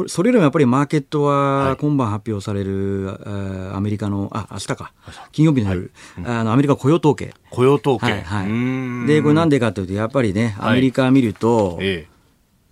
[0.08, 4.92] それよりもやっぱりマーケットは今晩発表される、はい、アメリカの、あ、明日か、
[5.32, 7.34] 金曜日になる、はい、あのアメリカ雇用統計。
[7.50, 8.06] 雇用統計。
[8.06, 9.06] はい、はい。
[9.08, 12.06] で、これなんでかというと、やっぱりね、アメリカ見ると、はい、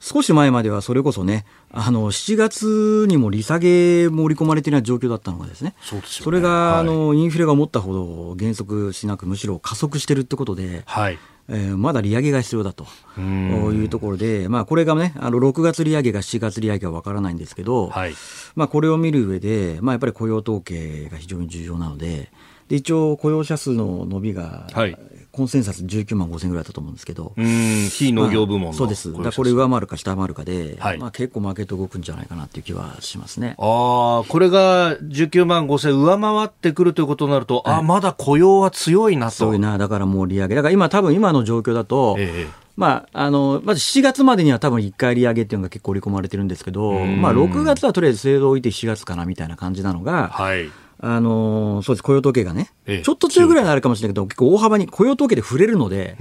[0.00, 6.02] 少し前まではそれこそね、あの7月にも利下げ盛り込まれていない状況だったのがですね、そね。
[6.04, 11.18] それが、あのインフレが思ったほど減速しなく、むしろ加速してるってことで、はい
[11.50, 12.86] えー、まだ利上げが必要だと
[13.18, 18.14] いうところで、まあ、これがね、あの6月利上げが7月利上げは分からないんですけど、はい。
[18.54, 22.30] まあ、これを見る上で、まあ、やっぱり雇用統計が非常に重要なので、
[22.68, 24.98] で一応、雇用者数の伸びが、はい、
[25.38, 33.54] コンセンサス19万5000ぐらいだったと思うんですけど、非農業部門の、まあ、そうです、だこれ上回るか下回るかで、はい、まあ、結構マーケット動くんじゃないかなっていう気はしますね。
[33.58, 39.36] あこれが19万5000上回ってくるということになると、はい、あまだ雇用は強いなと。
[39.36, 50.70] 強いな、だからもう利上げ、だから今、多分今の状況だと、ええまあ、あのまず7月までには多分1回利上げっていうのが結構織り込まれてるんですけど、まあ、6月はとりあえず制度を置いて7月かなみたいな感じなのが、はい
[51.00, 52.02] あのそうです。
[52.02, 56.16] 雇用統計がね、ええ、ちょっと強いぐらいになるかもしれないけど、結構大幅に雇用統計で触れるので、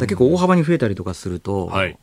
[0.00, 1.96] 結構大幅に増えたりとかすると、はい、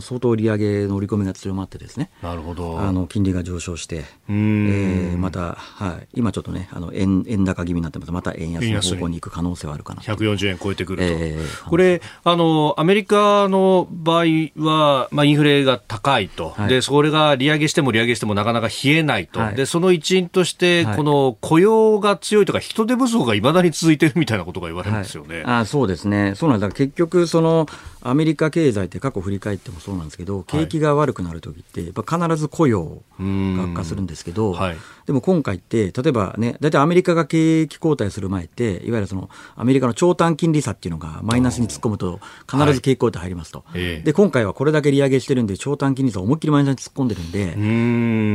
[0.00, 2.10] 相当利上げの織り込みが強まってですね。
[2.22, 2.78] なるほど。
[2.78, 8.12] あの金利が上昇して、えー、また、はい、今ちょっとねあの円円高気味になってます。
[8.12, 14.24] また円安の方向に行く可能性はあるかな140円超えてくると、えー、これあのアメリカの場合
[14.56, 22.42] は、まあ、インフレが高いと、はい、でそれが利上げしても利上げしてもなかなか冷えないと、はい、でその一因として、この雇用が強い。
[22.44, 25.42] とか人手不足がいまだに続いてるみたいなことが言われるんですよね。
[25.46, 27.66] あそうですねそうなんだ結局その
[28.04, 47.30] アメリカ経済って過去振り返ってもそうなんですけど、景気が悪くなるときって、やっぱ必ず雇用が悪化するんですけど、はい、でも今回って、例えばね、大体アメリカが景気後退する前って、いわゆるそのアメリカの長短金利差っていうのがマイナスに突っ込むと、必ず景気後退入りますと、はい、で、今回はこれだけ利上げしてるんで、長短金利差思いっきりマイナスに突っ込んでるん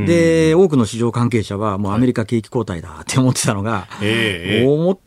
[0.05, 4.97] で、で、多くの市場関係者は、もうアメリカ景気後退だって思ってたのが、はい、思っ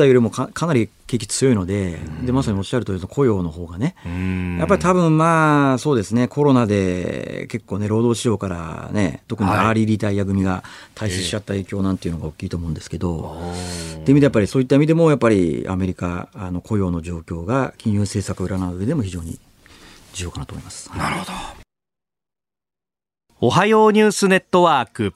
[0.00, 3.94] たよりもかかなり景気強いので、でまさにおっしゃる通り、雇用の方がね、
[4.58, 13.38] やっぱり多分まあ、そうですね、コロナで結構ね、労働市場からね、特にアーリーリタイア組が退出しちゃった影響なんていうのが大きいと思うんですけど、
[13.92, 19.38] っていう意味でやっぱりそういった意味でも、やっぱりアメリカ、あの雇用の状況が金融政策を占う上でも非常に
[20.14, 20.90] 重要かなと思います。
[20.96, 21.32] なるほど。
[23.42, 25.14] おはようニュースネットワーク。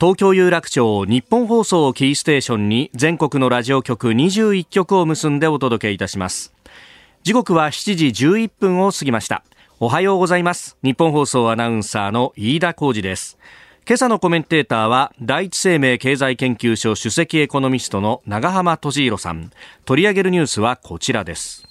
[0.00, 6.54] 東京有楽町日本放送キーステーションに全国のラジオ局21局を結んでお届けいたします。
[7.22, 9.44] 時刻は7時11分を過ぎました。
[9.78, 10.78] おはようございます。
[10.82, 13.36] 日本放送アナウンサーの飯田浩二です。
[13.86, 19.50] 今朝のコメンテーターは第一生命経済研究所首席エコノミストの長浜俊弘さん。
[19.84, 21.68] 取り上げるニュースはこちらです。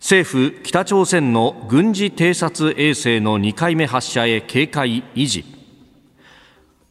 [0.00, 5.55] 政府北朝鮮の軍事偵察衛星の2回目発射へ警戒維持。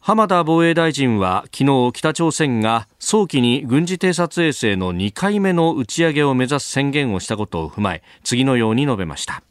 [0.06, 9.42] 浜田防衛大臣は昨日北朝鮮が早期に軍事偵察衛星の2回目の打ち上げを目指す宣言をしたことを踏まえ次のように述べました。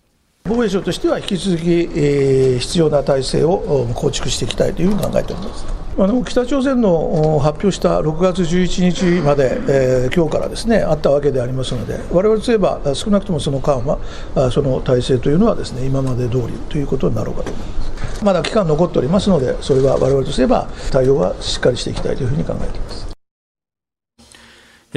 [0.45, 5.84] 防衛省としては引き続き、えー、必要な体制を構築していきたいというふうに考えております。
[5.97, 18.25] あの北朝鮮の発表した6月11日まで、えー、今日からですねあったわけでありますので、われわれといえば、少なくともその間は、その体制というのはですね今まで通りということになろうかと思います。
[18.25, 23.14] まだ期間残っておりますので、それはわれわれとすれば、対応はしっかりしていきたいというふうに考えています。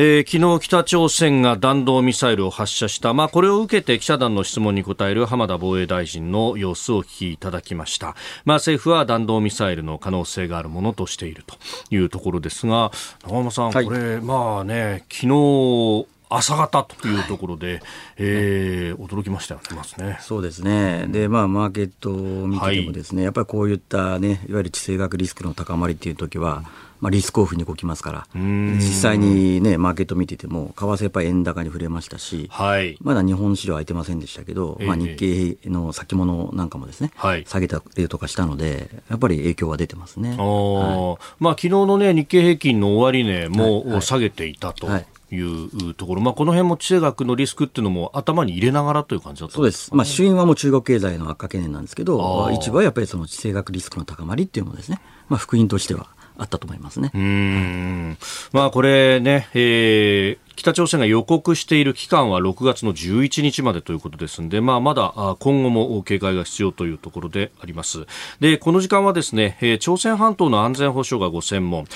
[0.01, 11.57] えー、昨日北朝鮮が弾道ミサイルを発射した、まあ、これを受けて記者団の質問に答える浜田防衛大臣の様子をお聞きいただきました、まあ、政府は弾道ミサイルの可能性があるものとしていると
[11.91, 12.93] いうところですが
[13.27, 17.83] 長山さん、はい、これまあね昨日朝方というところで、はい、
[18.19, 19.61] えー、驚きましたよ。
[19.71, 20.19] ね、まずね。
[20.21, 21.07] そうですね。
[21.09, 22.15] で、まあ、マーケットを
[22.47, 26.65] 見ててもですね、はい、やっぱりこういったね、いわゆる地政学リスクの高まりっていう時は、
[27.01, 40.31] まあ、リスクオフに動きますから、実際にね、マーケット見てても、為替やっぱり円高に触れましたし、はい、まだ日本市場空いてませんでしたけど、まあ、日経の先物なんかもですね、はい、下げたりとかしたので、やっぱり影響は出てますね。
[40.37, 44.89] はい、まあ昨日のね、日経平均の終値も下げていたと。
[45.31, 57.11] はいいうところ、まあ、この辺も地政学のリスクっていうのも頭に入れながらという感じだったそうです、まあ、主因はもう中国経済の悪化懸念なんですけど、一部はやっぱりその地政学リスクの高まりっていうのもですね、まあ、福音としてはあったと思いますね。
[57.15, 58.17] うん
[58.53, 68.07] まあ、これね、えー、北朝鮮が予告している期間は6月の11日までということですので、まあ、まだ今後も警戒が必要というところであります。
[68.41, 71.87] で、この時間はですね、朝鮮半島の安全保障がご専門、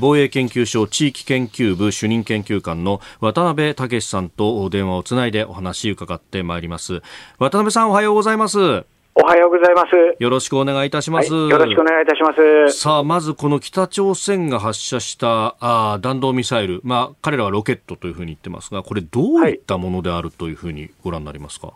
[0.00, 7.02] 防衛研究所地域研究部主任研究官の渡辺武さんと電話をつないでお話伺ってまいります。
[7.38, 8.84] 渡辺さんおはようございます。
[9.14, 10.16] おはようございます。
[10.18, 11.34] よろしくお願いいたします。
[11.34, 12.78] はい、よろしくお願いいたします。
[12.78, 21.66] さあ、まずこの北朝鮮が発射したあ弾道ミサイル、まあ、彼らはロケットというふうに言ってますが、これ、どういったものであるというふうにご覧になりますか？
[21.66, 21.72] は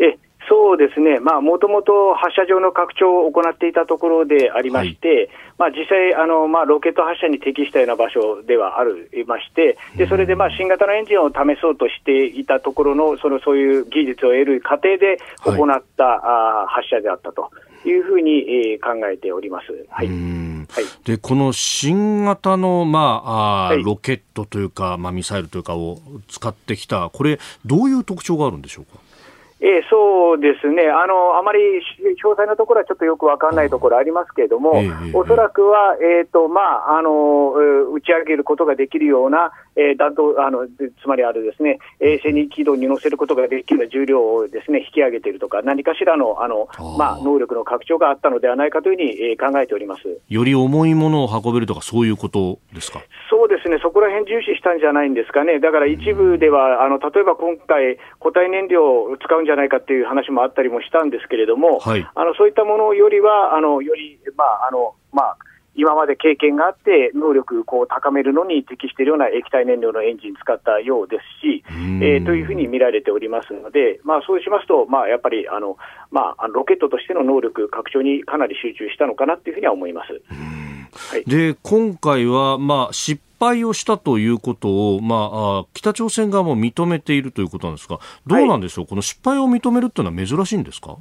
[0.00, 16.20] い、えそうですね、もともと発射場の拡張を行っていたところでありまして、はい、まあ、実際あの、まあ、ロケット発射に適したような場所ではありまして、でそれでまあ新型のエンジンを試そうとしていたところの、そのそういう技術を得る過程で行った、はい、
[16.64, 17.50] あ発射であったと。
[17.84, 19.66] いうふうに、えー、考えております。
[19.88, 20.08] はい。
[20.08, 28.98] はい、で、この新型の、まあ、あ、はい、ロケットというか、まあ、ミサイルというかを使ってきた、これ、どういう特徴があるんでしょうか？
[29.60, 30.88] えー、そうですね。
[30.88, 31.58] あの、あまり
[32.22, 37.52] 詳細なところはちょっとよく分からないところありますけれども、えー、おそらくは、えーとまああの、
[37.92, 40.66] 打ち上げることができるような、えー、弾頭あの
[41.00, 50.02] つまりあるですね衛星に軌道に乗せることができる重量をですね引き上げているとか、何かしらのあのまあ、能力の拡張があったのではないかというふうに、えー、考えております。
[50.28, 53.00] より重いものを運べるとか、そういうことですか？
[53.30, 65.36] そうですね、そこら辺重視したんじゃないんですかね、だから一部では、あの例えば今回、固体燃料を使うんじゃないかっていう話もあったりもしたんですけれども、はい、あのそういったものよりは、あのより、まああのまあ、
[65.78, 71.64] 今まで経験があって、能力を高めるのに適しているような液体燃料のエンジン使ったようですし、
[72.02, 75.76] えー、というふうに見られておりますので、まあ、そうしますと、まあ、やっぱりあの、
[76.10, 80.20] まあ、ロケットとしての能力拡張にかなり集中したのかなというふうには思います。
[81.12, 90.96] はい、で今回は、まあ、失敗をしたということを、まあ、北朝鮮側も認めているということなんですが、どうなんでしょう、はい、この失敗を認めるというのは珍しいんですか？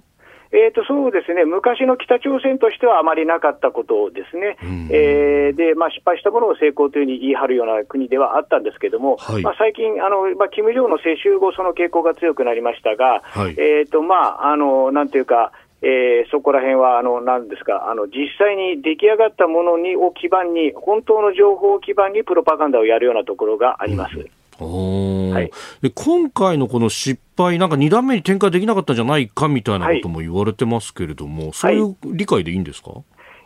[0.52, 4.58] えーと、そうですね、昔の北朝鮮としてはあまりなかったことですね、
[4.92, 15.52] えー、でまあ、失敗したものを成功というふうに言い張るような国ではあったんですけれども、はい、まあ、最近、あのまあ、金正恩の世襲後、その傾向が強くなりましたが、はい、えーとまあ、あのなんていうか、
[15.82, 24.18] えー、そこら辺はあのなんですかあの実際に出来上がったものにを基盤に本当の情報を基盤にプロパガンダをやるようなところがあります。
[24.18, 25.52] うんはい、
[25.82, 32.92] で今回のこの失敗、なんか2段目に展開できなかったんじゃないかみたいなことも言われてますけれども、はい、そういう理解でいいんですか、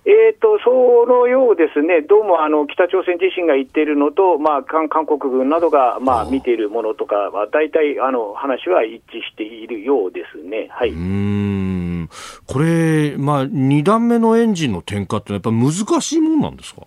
[0.04, 10.70] えーと、そのようですね、どうもあの北朝鮮自身が言っているのと、まあ、韓国軍などが、まあ、見ているものとかは、大体あの話は一致しているようですね。
[10.72, 12.10] はい、うん。
[12.48, 16.82] これ、まあ、2段目のエンジンの点火って、やっぱ難しいもんなんですか？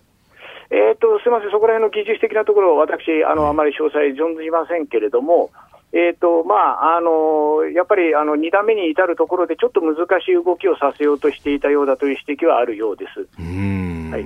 [0.75, 5.51] えーと、すみません、そこら辺の技術的なところ、私、あのあまり詳細存じませんけれども、
[5.93, 13.25] えーとまあ、あのやっぱりあの2段目に至るところで、ちょっと難しい動きをさせようとしていたようだという指摘はあるようです。
[13.41, 14.25] はい、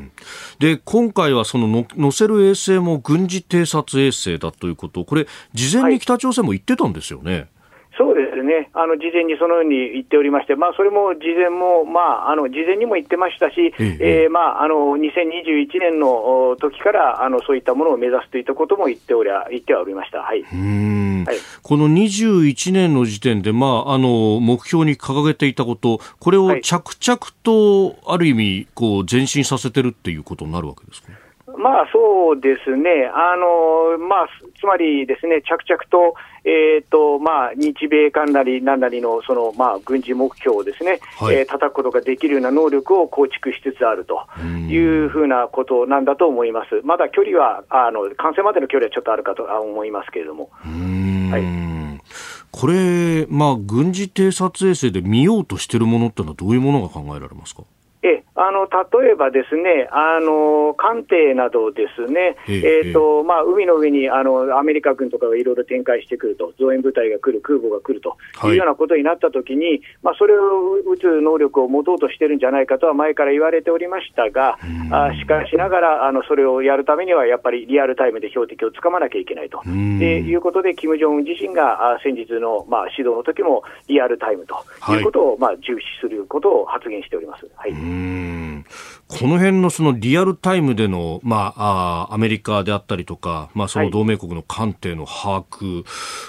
[0.57, 7.31] で今回はそのの載せる衛星も軍事偵察衛星だということ、これ、事前に北朝鮮も言ってたんですよね。
[7.33, 7.47] はい
[7.99, 21.25] そうですね、あの事前にそのように言っておりまして、まあ、それも事前も、まあ、あの事前にも言ってましたし、ええー、まあ、あの2021年の時からあのそういったものを目指すといったことも言っておりゃ言ってはおりました、はい、うん。
[21.27, 31.09] はい、この21年の時点で、まあ、あの目標に掲げていたこと、これを着々とある意味こう前進させてるっていうことになるわけですか？
[31.59, 44.21] まあそうですね、あのまあ、つまりですね、着々と、えーとまあ、日米韓なりなんなりのその、まあ、軍事目標をですね、はい、えー、叩くことができるような能力を構築しつつあると
[44.69, 46.79] いうふうなことなんだと思います。
[46.85, 50.49] まだ距離は、あの完成までの距離はちょっとあるかと思いますけれども。
[50.63, 51.43] はい
[52.51, 57.61] これ、まあ、軍事偵察衛星で見ようとしているものってのは、どういうものが考えられますか？
[58.39, 58.67] えあの
[59.01, 68.17] 例えばですね、あの艦艇などですね、えーとまあ、海の上にあのアメリカ軍とかがいろいろ展開してくると、増援部隊が来る、空母が来ると
[68.47, 68.53] い。
[68.53, 74.57] うようなことになったときに、はい、まあ、それを撃つ能力を持とうとしてるんじゃないかとは前から言われておりましたが、
[74.91, 79.61] あしかしながらあのそれをやるためには、やっぱりリアルタイムで標的をつかまなきゃいけないと。
[79.69, 84.55] いうことで、金正恩自身が先日の、まあ、指導の時もリアルタイムと
[84.93, 87.47] いうことを、まあ、重視することを発言しております。
[87.55, 88.65] はいうん。
[89.07, 95.83] この辺のそのリアルタイムでの、まあ、あアメリカであったりとか、まあ、その同盟国の艦艇の把握、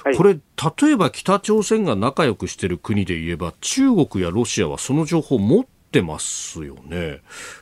[0.04, 7.20] はい、これ、例えば北朝鮮が仲良くしている国で言えば、中国やロシアはその情報を持ってますよね。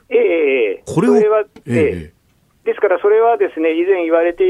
[0.09, 1.23] ええこれを、え
[1.67, 2.18] え
[2.69, 4.45] ですから、それはですね以前言われて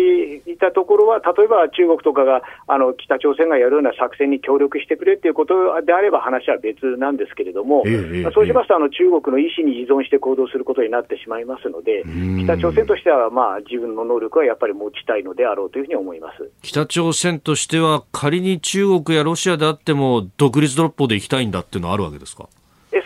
[0.50, 5.54] いたところは、例えば中国とかがあの北朝鮮がやるような作戦に協力してくれということ
[5.86, 12.02] であれば話は別なんですけれども、えそうしますとあの、中国の意思に依存して行動することになってしまいますので、
[12.44, 16.50] 北朝鮮としては、まあ、自分の能力はやっぱり持ちたいのであろうというふうに思います。
[16.62, 22.48] 北朝鮮としては、仮に中国やロシアであっても、独立独歩でいきたいんだっていうのはあるわけですか？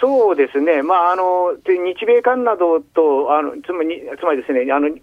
[0.00, 5.00] そうですね、まあ、あの日米韓などと、あのつまりつまりですねあのに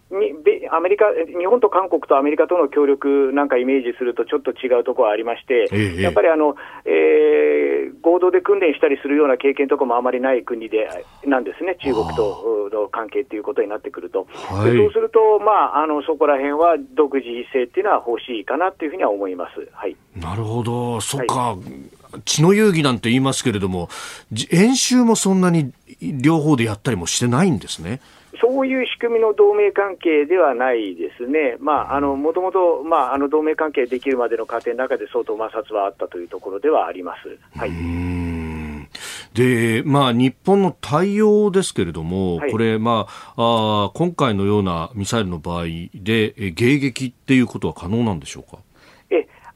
[0.71, 6.55] アメリカ、日本と韓国とアメリカとの協力なんかイメージすると、ちょっと違うところはありまして、ええ、やっぱりあの、
[6.85, 10.87] えー、合同で訓練したりするような経験とかもあまりない国で
[11.25, 19.67] なんですね、中国との関係ということになってくると、はい、そうすると、まああの、そこら辺は独自性っていうのは欲しいかなというふうには思います。
[19.73, 23.89] はい、なるほど、そっか、はい血の遊戯なんて言いますけれども、
[24.51, 28.01] 演習もそんなに両方でやったりもしてないんですね。
[28.41, 32.85] そういう仕組みの同盟関係ではないですね、もともと
[33.29, 37.37] 同盟関係できるまでの過程の中で相当摩擦はあったというところではあります。
[37.57, 37.71] はい
[39.33, 43.05] で、まあ、日本の対応ですけれども、はい、これ、ま
[43.35, 48.57] ああ、今回のようなミサイルの場合で、迎撃っていうことは可能なんでしょうか？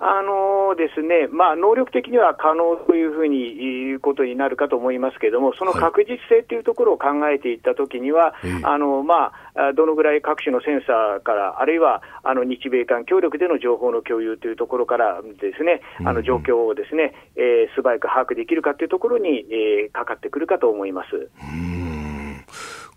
[0.04, 21.30] えあのですね、まあ、能力的には可能というふうに言うことになるかと思いますけれども、その確実性というところを考えていったときには、はい、あのまあ、どのぐらい各種のセンサーから、あるいはあの日米韓協力での情報の共有というところからですね、あの状況をですね、えー、素早く把握できるかというところに、えー、かかってくるかと思います。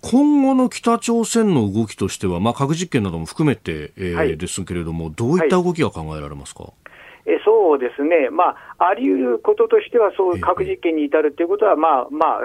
[0.02, 6.64] 今後の北朝鮮の動きとしては、まあ、核実験なども含めて、えー、はい、ですけれども、どういった動きが考えられますか？
[6.64, 6.72] はい
[7.26, 12.40] えそうですね、まあ、あり得ることとしては、そう核実験に至るということは、まあまあ、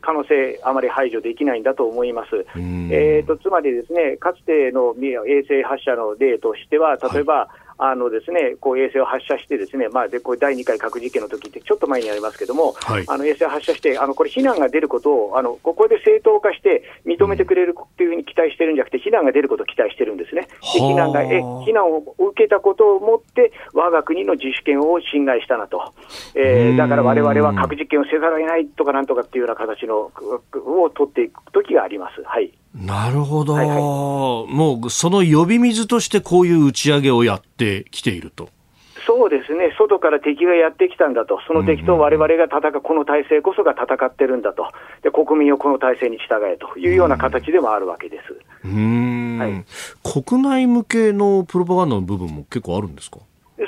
[0.00, 2.46] 可能性、あまり排除できないんだと思います。
[2.56, 20.42] えーと、つまりですね、かつての衛星発射の例としては、例えば、はいあのですね、こう衛星を発射して、ですね、まあ、でこれ第2回核実験の時って、ちょっと前にありますけども、はい、あの衛星を発射して、あのこれ、非難が出ることをあの、ここで正当化して認めてくれるっていうふうに期待してるんじゃなくて、非難が出ることを期待してるんですね。
[20.42, 25.92] で非難がえ非難を受けたことをもって、我が国の自主権を侵害したなと、
[26.36, 30.12] えー、だからわれわれは核実験をせざるを得ないとかなんとかっていうような形の
[30.54, 32.22] を取っていく時があります。
[32.22, 38.48] はいなるほど、はいはい、もうその呼び水としてこういう打ち上げをやってきていると。
[39.04, 44.70] そうですね、外から敵がやってきたんだと、その敵とわれわれが戦う、この体制こそが戦ってるんだと。
[45.02, 48.22] で、国民をこの体制に従えというような形でもあるわけです。
[48.64, 49.64] うん、はい、
[50.24, 53.18] 国内向けのプロパガンダの部分も結構あるんですか？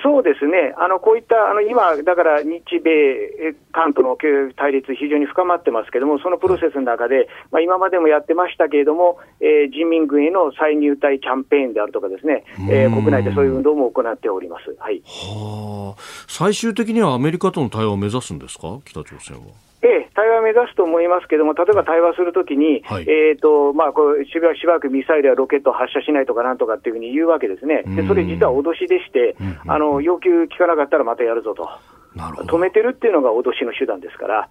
[0.03, 4.17] そうですね、あのこういったあの今、だから日米韓との
[4.57, 15.95] 対立、非常に深まってますけれども、そのプロセスの中で、まあ、今までもやってましたけれども、えー、人民軍への再入隊キャンペーンであるとかですね、えー、国内でそういう運動も行っております、はい、は
[16.29, 19.53] 最終的にはアメリカとの対話を目指すんですか、北朝鮮は。
[19.85, 31.69] ええ、対話を目指すと思いますけれども、例えば対話するときに、はい、えーとまあ、こうしばらくミサイルやロケットを発射しないとかなんとかっていうふうに言うわけですね、でそれ実は脅しでして、あの要求聞かなかったらまたやるぞと。
[32.15, 34.49] 止めてるっていうのが脅しの手段ですから、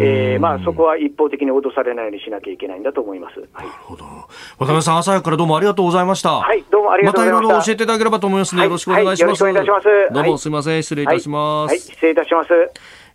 [0.00, 3.38] えーまあ、そこは一方的に脅されないようにしなきゃいけないんだと思います。
[3.52, 4.04] はい、なるほど。
[4.58, 6.30] 渡辺さん、朝早くからどうもありがとうございました。
[6.40, 7.46] はい、どうもありがとうございました。
[7.46, 9.44] またいろいろ教えていただければと思いますので、はい、よろしくお願いします。
[9.44, 10.14] はい、よろしくお願いします。
[10.14, 11.70] どうもすみません、失礼いたします。
[11.70, 12.50] はい、失礼いたします。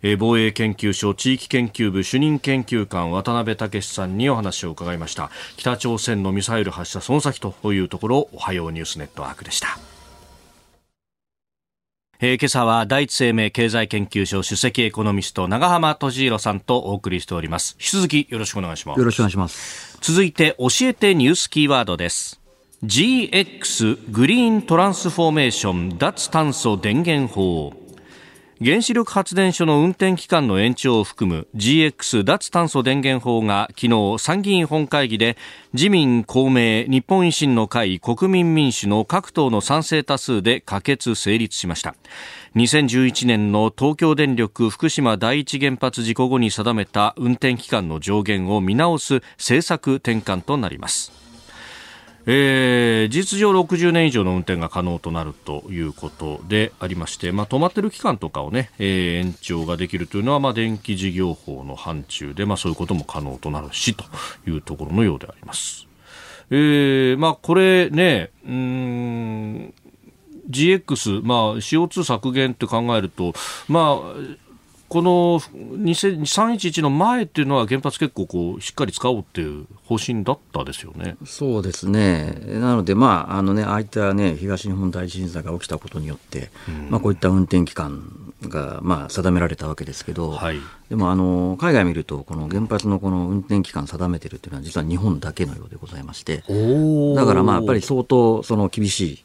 [0.02, 5.30] えー、防衛研究所地域研究部主任研究官渡辺武さんにお話を伺いました。
[5.56, 9.78] 北朝鮮のミサイル発射その先というところおはようニュースネットワークでした。
[12.22, 17.76] えー、今朝は第一生命経済研究所首席エコノミスト長浜俊弘さんとお送りしております。
[17.80, 18.98] 引き続きよろしくお願いします。
[18.98, 19.98] よろしくお願いします。
[20.02, 22.38] 続いて教えてニュースキーワードです。
[22.84, 27.72] GX グリーントランスフォーメーション脱炭素電源法
[28.62, 35.38] 原子力発電所の運転期間の延長を含む GX 脱炭素電源法が昨日参議院本会議で
[35.72, 41.94] 自民公明日本維新の会国民民主の各党の賛成多数で可決成立しました。
[42.54, 51.29] 2011年の東京電力福島第一原発事故後に定めた運転期間の上限を見直す政策転換となります。
[52.26, 64.04] えー、実上60年以上の運転が可能となるということでありまして、まあ、止まっている期間とかをね、えー、延長ができるというのは、まあ、電気事業法の範疇で、まあ、そういうことも可能となるしと
[64.46, 65.86] いうところのようであります。
[66.50, 69.74] えー、まあ、これね、うん、
[70.50, 73.32] GX、まあ、CO2 削減って考えると、
[73.68, 74.49] まあ、
[74.90, 81.16] この311の前っていうのは原発結構こうしっかり使おうっていう方針だったですよね。
[81.24, 82.36] そうですね。
[82.44, 99.24] なのでまああのねああいったね東日本大震災が起きたことによって、うん、まあこういった運転期間がまあ定められたわけですけど、はい、でもあの海外見るとこの原発のこの運転期間定めてるっていうのは実は日本だけのようでございまして、だからまあやっぱり相当その厳しい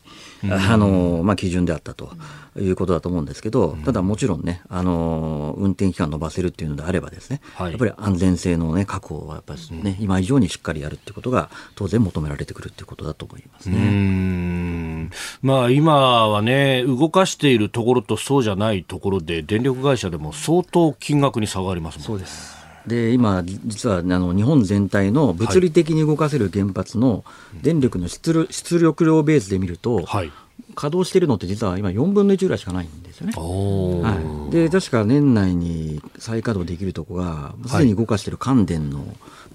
[0.52, 2.10] あのまあ、基準であったと
[2.58, 15.10] いうことだと思うんですけど、ただもちろんね、あの運転期間伸ばせるっていうのであればですね、はい、やっぱり安全性の、ね、確保はやっぱりね、今以上にしっかりやるっていうことが当然求められてくるっていうことだと思いますね。
[15.42, 22.06] まあ、今はね、動かしているところとそうじゃないところで、電力会社でも相当金額に差がありますもんね。
[22.08, 22.55] そうです
[22.88, 27.24] で今、実はあの日本全体の物理的に動かせる原発の
[27.62, 30.32] 電力の出出力量ベースで見ると、はい、
[30.76, 33.34] 稼働しているのって実は今4分の1ぐらいしかないんですよね。
[33.36, 39.06] はい、で確か年内に再稼働できるとこがすでに動かしている関電の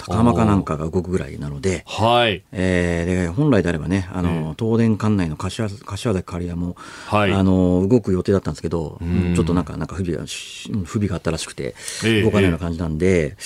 [0.01, 2.43] 高浜かなんかが動くぐらいなので、はい。
[2.53, 6.77] えー、で本来であればねあの、東電管内の柏柏崎刈谷も、
[7.07, 8.99] はい、あの動く予定だったんですけど、
[9.35, 11.75] ちょっとなんかなんか不備が不備があったらしくて
[12.23, 13.37] 動かないような感じなんで。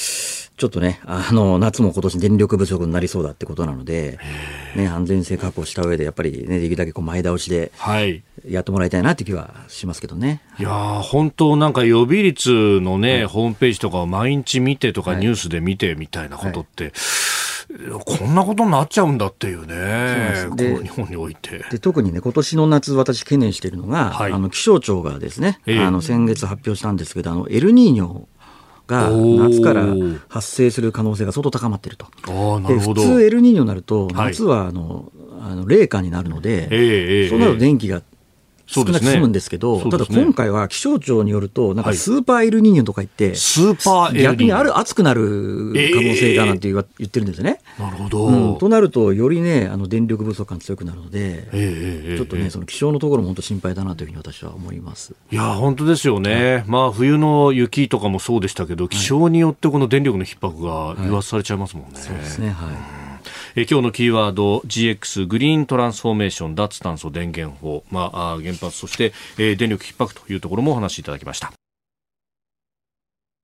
[0.56, 4.20] えーちょっとね、あの、夏も今年電力不足になりそうだってことなので、
[4.76, 7.72] ね、安全性確保した上で、やっぱりね、できるだけこう前倒しで、
[8.48, 10.42] やってもらいたいなって気はしますけどね。
[10.60, 10.62] い。
[10.62, 10.70] や
[11.02, 16.92] 本当なんか予備率のね、はい、ホームページとかを毎日見てとかニュースで見てみたいなことって、はい。
[18.04, 21.64] こんなことになっちゃうんだっていうね、この日本において。
[21.70, 28.26] で特にね、今年の夏、私、懸念しているのが、はい、あの気象庁がですね、えー、あの先月発表したんですけど、あのエルニーニョ
[28.86, 29.86] が夏から
[30.28, 32.06] 発生する可能性が相当高まっていると。
[32.68, 38.02] で普通エルニーニョになると夏はあの、はい、あの冷夏になるので、えー、そうなると電気が
[38.74, 47.60] 少なく済むんですけど、ねね、ただ今回は気象庁によると、なんかスーパーエルニーニョとか言って、はい、スーパー逆にある暑くなる可能性がなんて言ってるんですよね。
[47.78, 51.48] なるほど、うん、となると、よりね、あの電力不足感強くなるので、
[52.16, 55.14] ちょっとね、その気象のところも本当心配だなというふうに私は思います。
[55.30, 61.94] いや、本当ですよね、はい、まあ冬の雪とかもそうでしたけど、気象によってこの電力の逼迫が言わされちゃいますもんね。
[61.94, 63.03] はい、そうですねはい
[63.56, 71.52] え今日のキーワード GX グリーントランスフォーメーション脱炭素電源法、まあ、原発そして、えー、電力逼迫というところもお話しいただきました。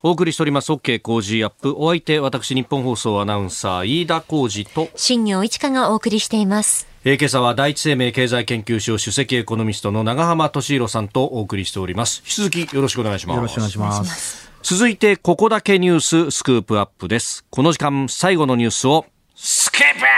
[0.03, 1.77] お送りしております OK 工事アップ。
[1.77, 4.89] お相手私日本放送アナウンサー飯田浩二と。
[4.97, 6.89] 新業一華がお送りしています。
[7.05, 12.21] えー、今朝は第一生命経済研究所首席エコノミストの長浜俊弘さんとお送りしております。
[12.25, 13.37] 引き続きよろしくお願いします。
[13.37, 14.51] よろしくお願いします。
[14.65, 17.45] 続いてここだけニューススクープアップです。
[17.49, 19.07] この時間最後のニュースを
[19.43, 20.09] スクープア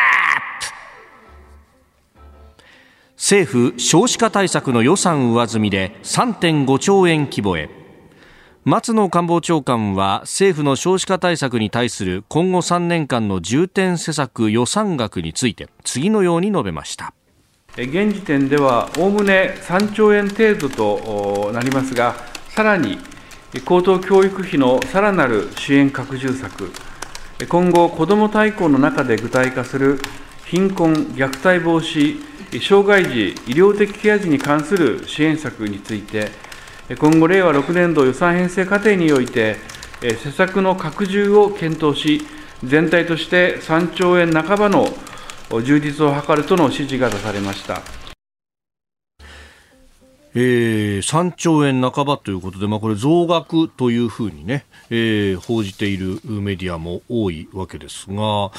[0.40, 0.66] ップ
[3.14, 7.70] 政府少子化対策の予算上積みで3.5兆円規模へ。
[8.64, 17.14] 松野官房長官は政府の少子化対策に対する今後3年間の重点施策予算額について次のように述べました。
[17.76, 22.16] 現時点ではおおむね3兆円程度となりますが
[22.48, 22.98] さらに
[23.64, 26.72] 高等教育費のさらなる支援拡充策
[27.48, 29.98] 今後、子ども大綱の中で具体化する
[30.46, 32.20] 貧困、虐待防止、
[32.60, 36.30] 障害児、医療的ケア児に関する支援策について、
[36.98, 39.56] 今後、令和6年度予算編成過程において、
[40.02, 42.22] 施策の拡充を検討し、
[42.62, 44.88] 全体として3兆円半ばの
[45.62, 47.80] 充実を図るとの指示が出されました。
[50.34, 58.50] えー、3兆円半ばということで、まあ、これ増額というふうにね、えー、報じているメディアも多いわけですが、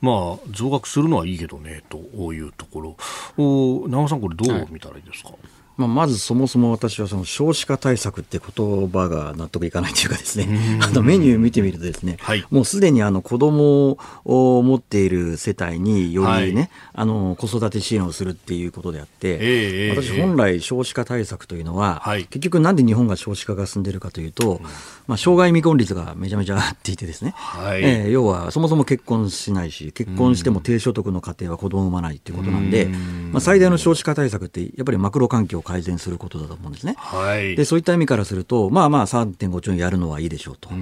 [0.00, 1.98] まあ、増額するのはいいけどねと
[2.32, 2.96] いうところ、
[3.38, 5.28] お長尾さん、これ、どう見たらいいですか？
[5.30, 5.38] はい
[5.80, 24.60] まあ、まずそもそも私はその少子化対策って言葉が納得いかないというかですね、あのメニュー見てみるとですね、はい、もうすでにあの子供を持っている世帯によりね、はい、あの子育て支援をするっていうことであって、えー、私本来少子化対策というのは、はい、結局なんで日本が少子化が進んでいるかというと、
[25.06, 32.86] まあ、障害未婚率がめちゃめちゃ上がっていてですね、はい、えー、要はそもそも結婚しないし、結婚しても低所得の家庭は子供を産まないっていうことなんで、
[33.32, 36.94] まあ、最大の少子化対策ってやっぱりマクロ環境改善することだと思うんですね。
[36.98, 40.68] はい、でそういった意味からすると、まあまあ3.5兆円やるのはいいでしょうと。
[40.70, 40.72] う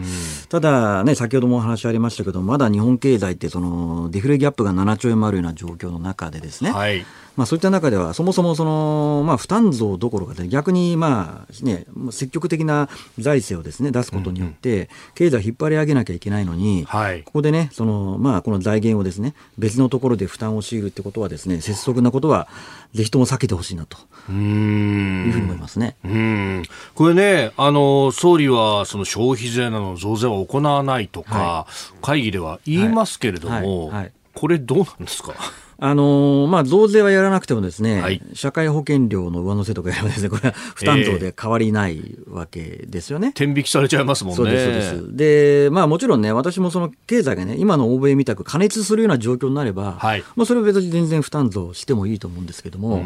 [0.49, 7.05] ただ、ね、先ほどもお話ありましたけど、まだ日本経済ってそのデフレギャップが7兆円もあるような状況の中でですね、はい
[7.39, 22.49] まあ、そういった中では、そもそもその、まあ、負担増どころか、ね、逆に、まあね、積極的な財政をです、ね、出すことによって、経済を引っ張り上げなきゃいけないのに、はい、ここでね、そのまあ、この財源をです、ね、別のところで負担を強いるってことはです、ね、拙速なことは、
[22.93, 23.99] ぜひとも避けてほしいなと。
[24.31, 25.97] いうふうに思いますね。
[26.05, 26.63] うん。
[26.95, 35.35] これね、あの総理はその消費税などの増税は行わないとか、はい、会議では言いますけれども、はい、これ、どうなんですか？
[35.81, 43.29] あのー、まあ、増税はやらなくてもですね、はい、社会保険料の上乗せとかやればですね、これは負担増で変わりないわけですよね。
[43.29, 44.37] えー、天引きされちゃいますもんね。
[44.37, 45.17] そうです、そうです。
[45.17, 53.05] で、まあ、もちろんね、私もその経済がね、今の欧米みたく加熱するような状況になれば、はい、まあ、それは別に全然負担増してもいいと思うんですけども、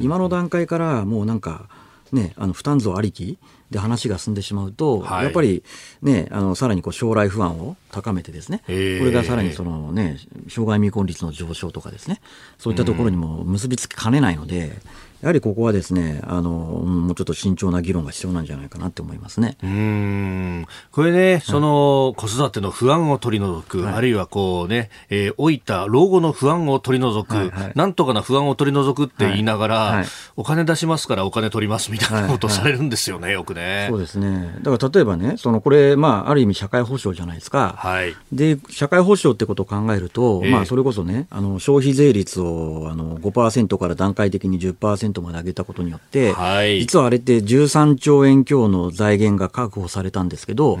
[0.00, 1.68] 今の段階からもうなんか、
[2.10, 3.38] ね、あの負担増ありき
[3.70, 5.62] で話が進んでしまうと、はい、やっぱり、
[6.02, 12.20] ね、あのさらにこう将来不安を高めてですね、これがさらにその、ね、障害未婚率の上昇とかですね
[12.58, 14.72] そういったところにも結びつきかねないので、
[15.20, 19.56] やはりここはですね、あの、もうちょっと慎重な議論が必要なんじゃないかなって思いますね。
[19.62, 20.66] うん。
[20.92, 30.06] これね、その、子育ての不安を取り除く、はい、あるいはこうね、えー、老いた老後の不安を取り除く、はいはい、なんとかな不安を取り除くって言いながら、はいはい、
[30.36, 33.88] お金出しますからお金取りますみたいなことされるんですよね、よくね。
[33.90, 34.58] そうですね。
[34.62, 37.74] だから例えばね、その、これ、まあ、ある意味社会保障じゃないですか。
[37.76, 38.14] はい。
[38.32, 50.78] で、社会保障ってことを考えると、えー、まあ、それこそね、あの、消費税率を、あの、5%から段階的に10%まで上げたことにによって、はい、実はあれって13兆円強の財源が確保されたんですけど、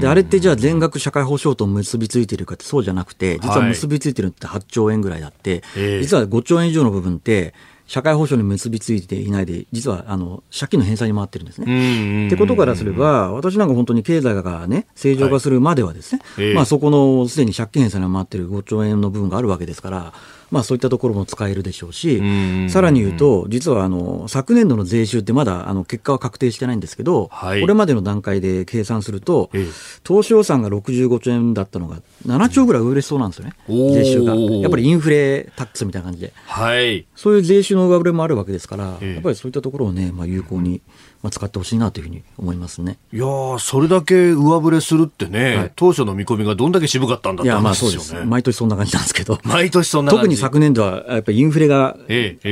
[0.00, 7.54] であれってじゃあ全額社会保障と結びついているかってそうじゃなくて、実は結びついてるって8兆円ぐらいあって、はい、実は5兆円以上の部分って、
[7.86, 12.28] 社会保障に結びついていないで、実はあの借金の返済に回ってるんですね。
[12.28, 20.12] ってことからすれば、私なんか本当に経済がね、正常化するまではですね、はい、まあそこのすでに借金返済に回ってる5兆円の部分があるわけですから、
[20.50, 22.20] まあ、そういったところも使えるでしょうし、
[22.68, 29.50] さらに言うと、実はあの昨年度の税収ってまだあの結果は確定してないんですけど、はい、これまでの段階で計算すると、
[30.02, 34.34] 当初予算が65兆円だったのが、7兆ぐらい売れそうなんですよね、税収が。
[34.34, 40.80] やっぱりインフレタックスみたいな感じで、はい、そういう税収の上振れもあるわけですから、やっぱりそういったところをね、まあ、有効に。
[41.22, 42.98] まあ、使ってほしいなというふうに思いますね。
[43.12, 43.24] いや
[43.58, 48.26] それだけ上振れするってね、はい、当初の見込みがどんだけ渋かったんだって話ですよね。
[48.26, 51.96] 毎年そんな感じなんですけど、毎年そんな特に昨年度はやっぱりインフレが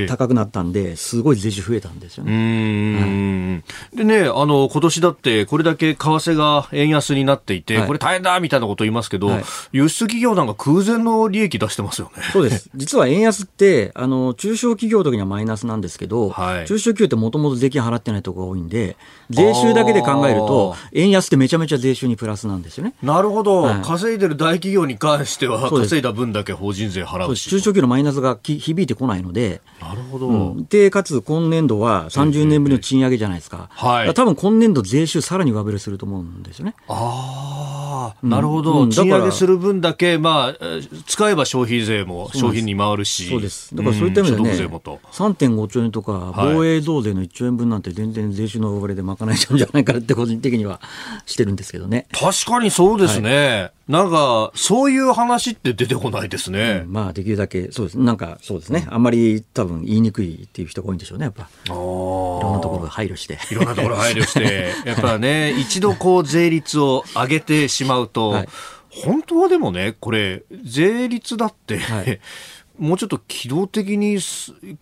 [0.08, 2.32] 高くなったんで、すごい税収増えたんですよね。
[2.32, 3.64] うん。
[3.94, 12.22] でね、あの今年だって、これだけ為替が円安になっていて、はい、これ大変だみたいなこと言いますけど、はい、輸出企業なんか空前の利益出してますよね。
[12.32, 12.70] そうです。
[12.74, 18.96] 実は円安って、あの中小企業の時にはマイナスなんですけど、中小企業ってもともと税金払ってないところが多いんで、
[19.30, 22.94] 税収だけで考えると、円安ってめちゃめちゃ税収にプラスなんですよね。
[23.02, 27.48] なるほど、はい、稼いでる大企業に関しては、稼いだ分だけ法人税払うし。
[27.50, 30.28] 中小企業のマイナスが響いてこないので、なるほど。
[30.28, 33.68] うん、で、かつ今年度は30年ぶりの賃上げじゃないですか。
[33.70, 34.14] はい。
[34.14, 36.74] 多分今年度税収さらに上振れすると思うんですよね。
[36.88, 40.56] ああ、なるほど、うん、賃上げする分だけ、まあ、
[41.06, 43.28] 使えば消費税も商品に回るし。
[43.28, 43.74] そうです。
[43.74, 50.80] だからそういった意味でね、うん、3.5兆円とか、防衛増税の1兆円分なんて全然税収の上振れで賄えちゃうんじゃないかなって個人的には
[51.26, 52.06] してるんですけどね。
[52.12, 53.60] 確かにそうですね。
[53.60, 56.82] はいなんか、そういう話って出てこないですね。
[56.84, 57.98] うん、まあ、できるだけ、そうです。
[57.98, 58.86] なんか、そうですね。
[58.90, 61.48] あんまり多分言いにくいっていう人が多いんでしょうね、やっぱ。
[61.64, 63.38] いろんなところ配慮して。
[63.50, 64.74] いろんなところ配慮して。
[64.84, 68.48] やっぱね、一度こう、税率を上げてしまうと、はい、
[68.90, 72.20] 本当はでもね、これ、税率だって、はい
[72.78, 74.18] もうちょっと機動的に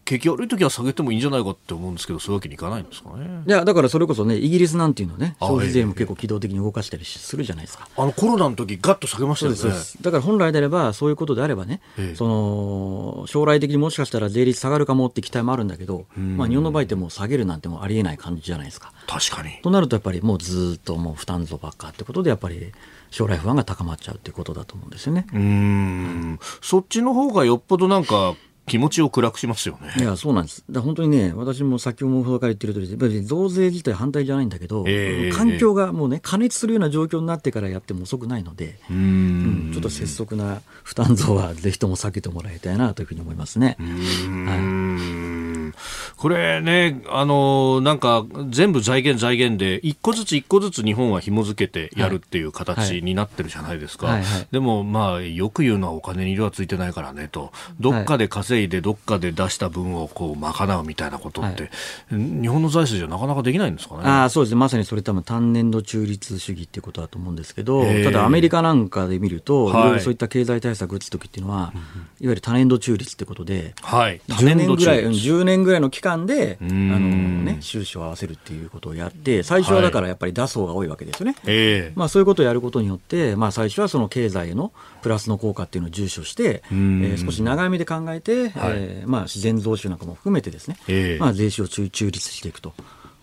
[0.04, 3.42] 景気悪い時は下げてもいいんじゃないかって思うんですけどそういうわけにいかないんですかね。
[3.46, 7.88] いやだからそれこそねイギリスなんていうのね消費税も結構機動的に動かしたりするじゃないですか。
[7.96, 9.58] あのコロナの時ガッと下げましたよね。
[10.02, 11.80] だから本来であればそういうことであればね、
[12.14, 18.92] その将来的にもしかしたら税率下がるかもって期待もあるんだけど、まあ、日本の場合ってもう下げるなんてもありえない感じじゃないですか。
[19.06, 19.58] 確かに。
[19.62, 22.72] となるとやっぱりもうずっともう負担増ばっかってことでやっぱり
[23.16, 28.34] 将来不安が高まっちゃうっていうことだと思うんですよねうんそっちの方がよっぽどなんか
[28.66, 29.92] 気持ちを暗くしますよね。
[29.96, 30.64] いや、そうなんです。
[30.68, 43.76] だ本当にね、私も先ほどから言ってる通り、やっぱり増税自体反対じゃないんだけど、えー、環境がもうね、過熱するような状況になってからやっても遅くないので、うん、ちょっと拙速な負担増はぜひとも避けてもらいたいなというふうに思いますね。
[43.78, 54.18] はい、これね、あの、なんか全部財源財源で、一個ずつ一個ずつ日本は紐付けてやるっていう形になってるじゃないですか。
[54.50, 64.00] でも、まあ、よく言うのはお金に色はついてないからねと、どっかで稼いでどっかで出した分をこう賄うみたいなことって、はい、日本の財政じゃなかなかできないんですかね。
[64.04, 76.98] あそうですね、まさにそれ多分単年度中立主義っていうことだと思うんですけど、ただアメリカなんかで見ると、はい、いろいろそういった経済対策打つときっていうのは、い、わゆる多年度中立ってことで、はい、10年ぐらい、10年ぐらいの期間で、あの
[77.42, 81.36] ね、収支を合わせるっていうことをやって、最初はだからやっぱり脱走が多いわけですよね。
[81.44, 81.50] は
[81.88, 92.74] い、まあ、そういうことをやることによって、まあ、最初はその経済のプラスの効果っていうのを重視をして、えー、少し長い目で考えて、はい、えー、まあ、自然増収なんかも含めてですね、えー、まあ、税収を中中立していくと。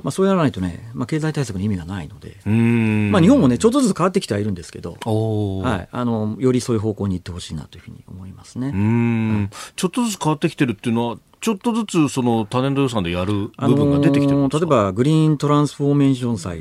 [0.03, 16.59] まあ、そうやらないとね、まあ、経済対策の意味がないので、まあ、日本もね、ちょっとずつ変わってきてはいるんですけど、はい、あのよりそういう方向に行ってほしいなというふうに思いますね、はい、ちょっとずつ変わってきてるっていうのは、ちょっとずつその多年度予算でやる部分が出てきてるんですか、例えばグリーントランスフォーメーション債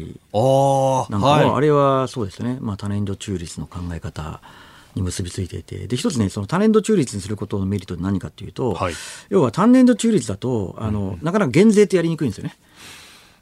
[1.10, 4.40] なんかは、はい、あれはそうですね、まあ、多年度中立の考え方。
[4.94, 8.94] に結びついていて、で、一つね、その単年度中立にすることのメリットって何かっていうと、はい、
[9.30, 12.56] 要は単年度中立だと、あの、なかなか減税ってやりにくいんですよね。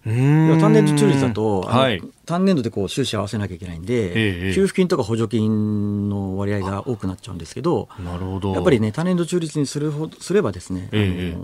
[0.05, 8.55] 単年度中立だと、はい、単年度でこう収支合わせなきゃいけないんで、ええ、給付金とか補助金の割合が多くなっちゃうんですけど、なるほど。
[8.55, 11.37] やっぱりね、単年度中立にするほすればですね、え、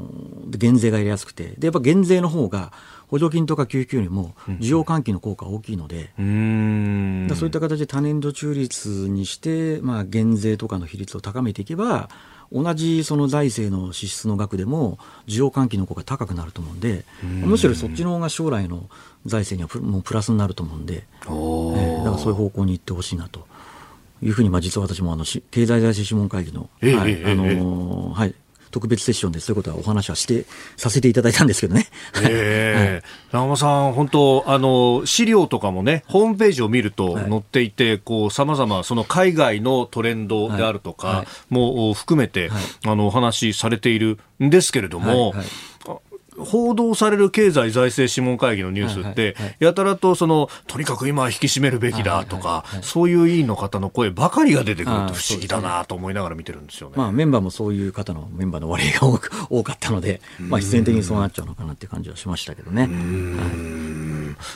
[0.48, 2.72] 減税がやりやすくて、でやっぱ減税の方が
[3.08, 12.08] 補助金とか給付金よりも需要喚起の効果大きいので、うん、そういった形で多年度中立にして、まあ、減税とかの比率を高めていけば、
[12.52, 18.88] 同じその財政の支出の額でも需要喚起の効果が高くなると思うんでむしろそっちの方が将来の
[19.24, 23.46] 財政にはプもうプラスになると思うんで、えー、だからそういう方向に行ってほしいなと
[24.22, 28.34] いうふうにまあ実は私もあの経済財政諮問会議の、はいあのはい、
[28.70, 30.44] 特別セッションでそういうことはお話はして
[30.76, 31.86] させていただいたんですけどね。
[32.22, 42.50] えー、長間さん、本当あの資料とかもねホームページを見ると載っていて、こうさまざまその海外のトレンドであるとかも含めて、
[42.84, 45.34] あのお話しされているんですけれども。
[46.38, 56.94] 報道される経済財政諮問会議のニュースって、やたらとそのとにかく今は引き締めるべきだとか、そういう委員の方の声ばかりが出てくると不思議だなと思いながら見てるんですよね。
[56.96, 59.20] まあ、メンバーもそういう方のメンバーの割合が
[59.50, 62.82] 多 かったので、まあ、必然的にそうなっちゃうのかなっていう感じはしましたけどね。
[62.82, 62.88] は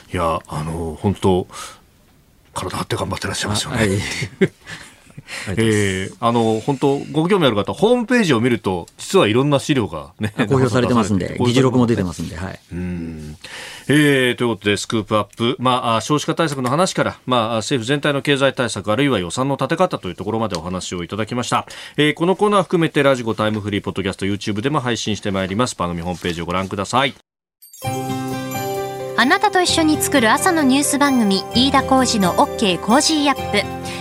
[0.09, 1.47] い、いやあの本当
[2.53, 3.77] 体張って頑張ってらっしゃいますよね。
[3.77, 3.89] はい
[5.49, 12.59] えー、あの本当ご興味ある方ホームページを見ると実はいろんな資料がね公表されてますんで議事録も出てますんではい。
[12.73, 13.37] うん。
[13.87, 21.65] えー、ということでスクープアップ、まあ、少子化対策の話から、まあ、政府全体の経済対策あるいは予算の立て方というところまでお話をいただきました、
[21.97, 25.75] えー、このコーナー含めてラジコタイムフリーポッドキャスト YouTube でも配信してまいります。
[25.75, 27.13] 番組ホームページをご覧ください。
[29.17, 34.00] あなたと一緒に作る朝のニュース番組飯田浩二の OK コージーアップ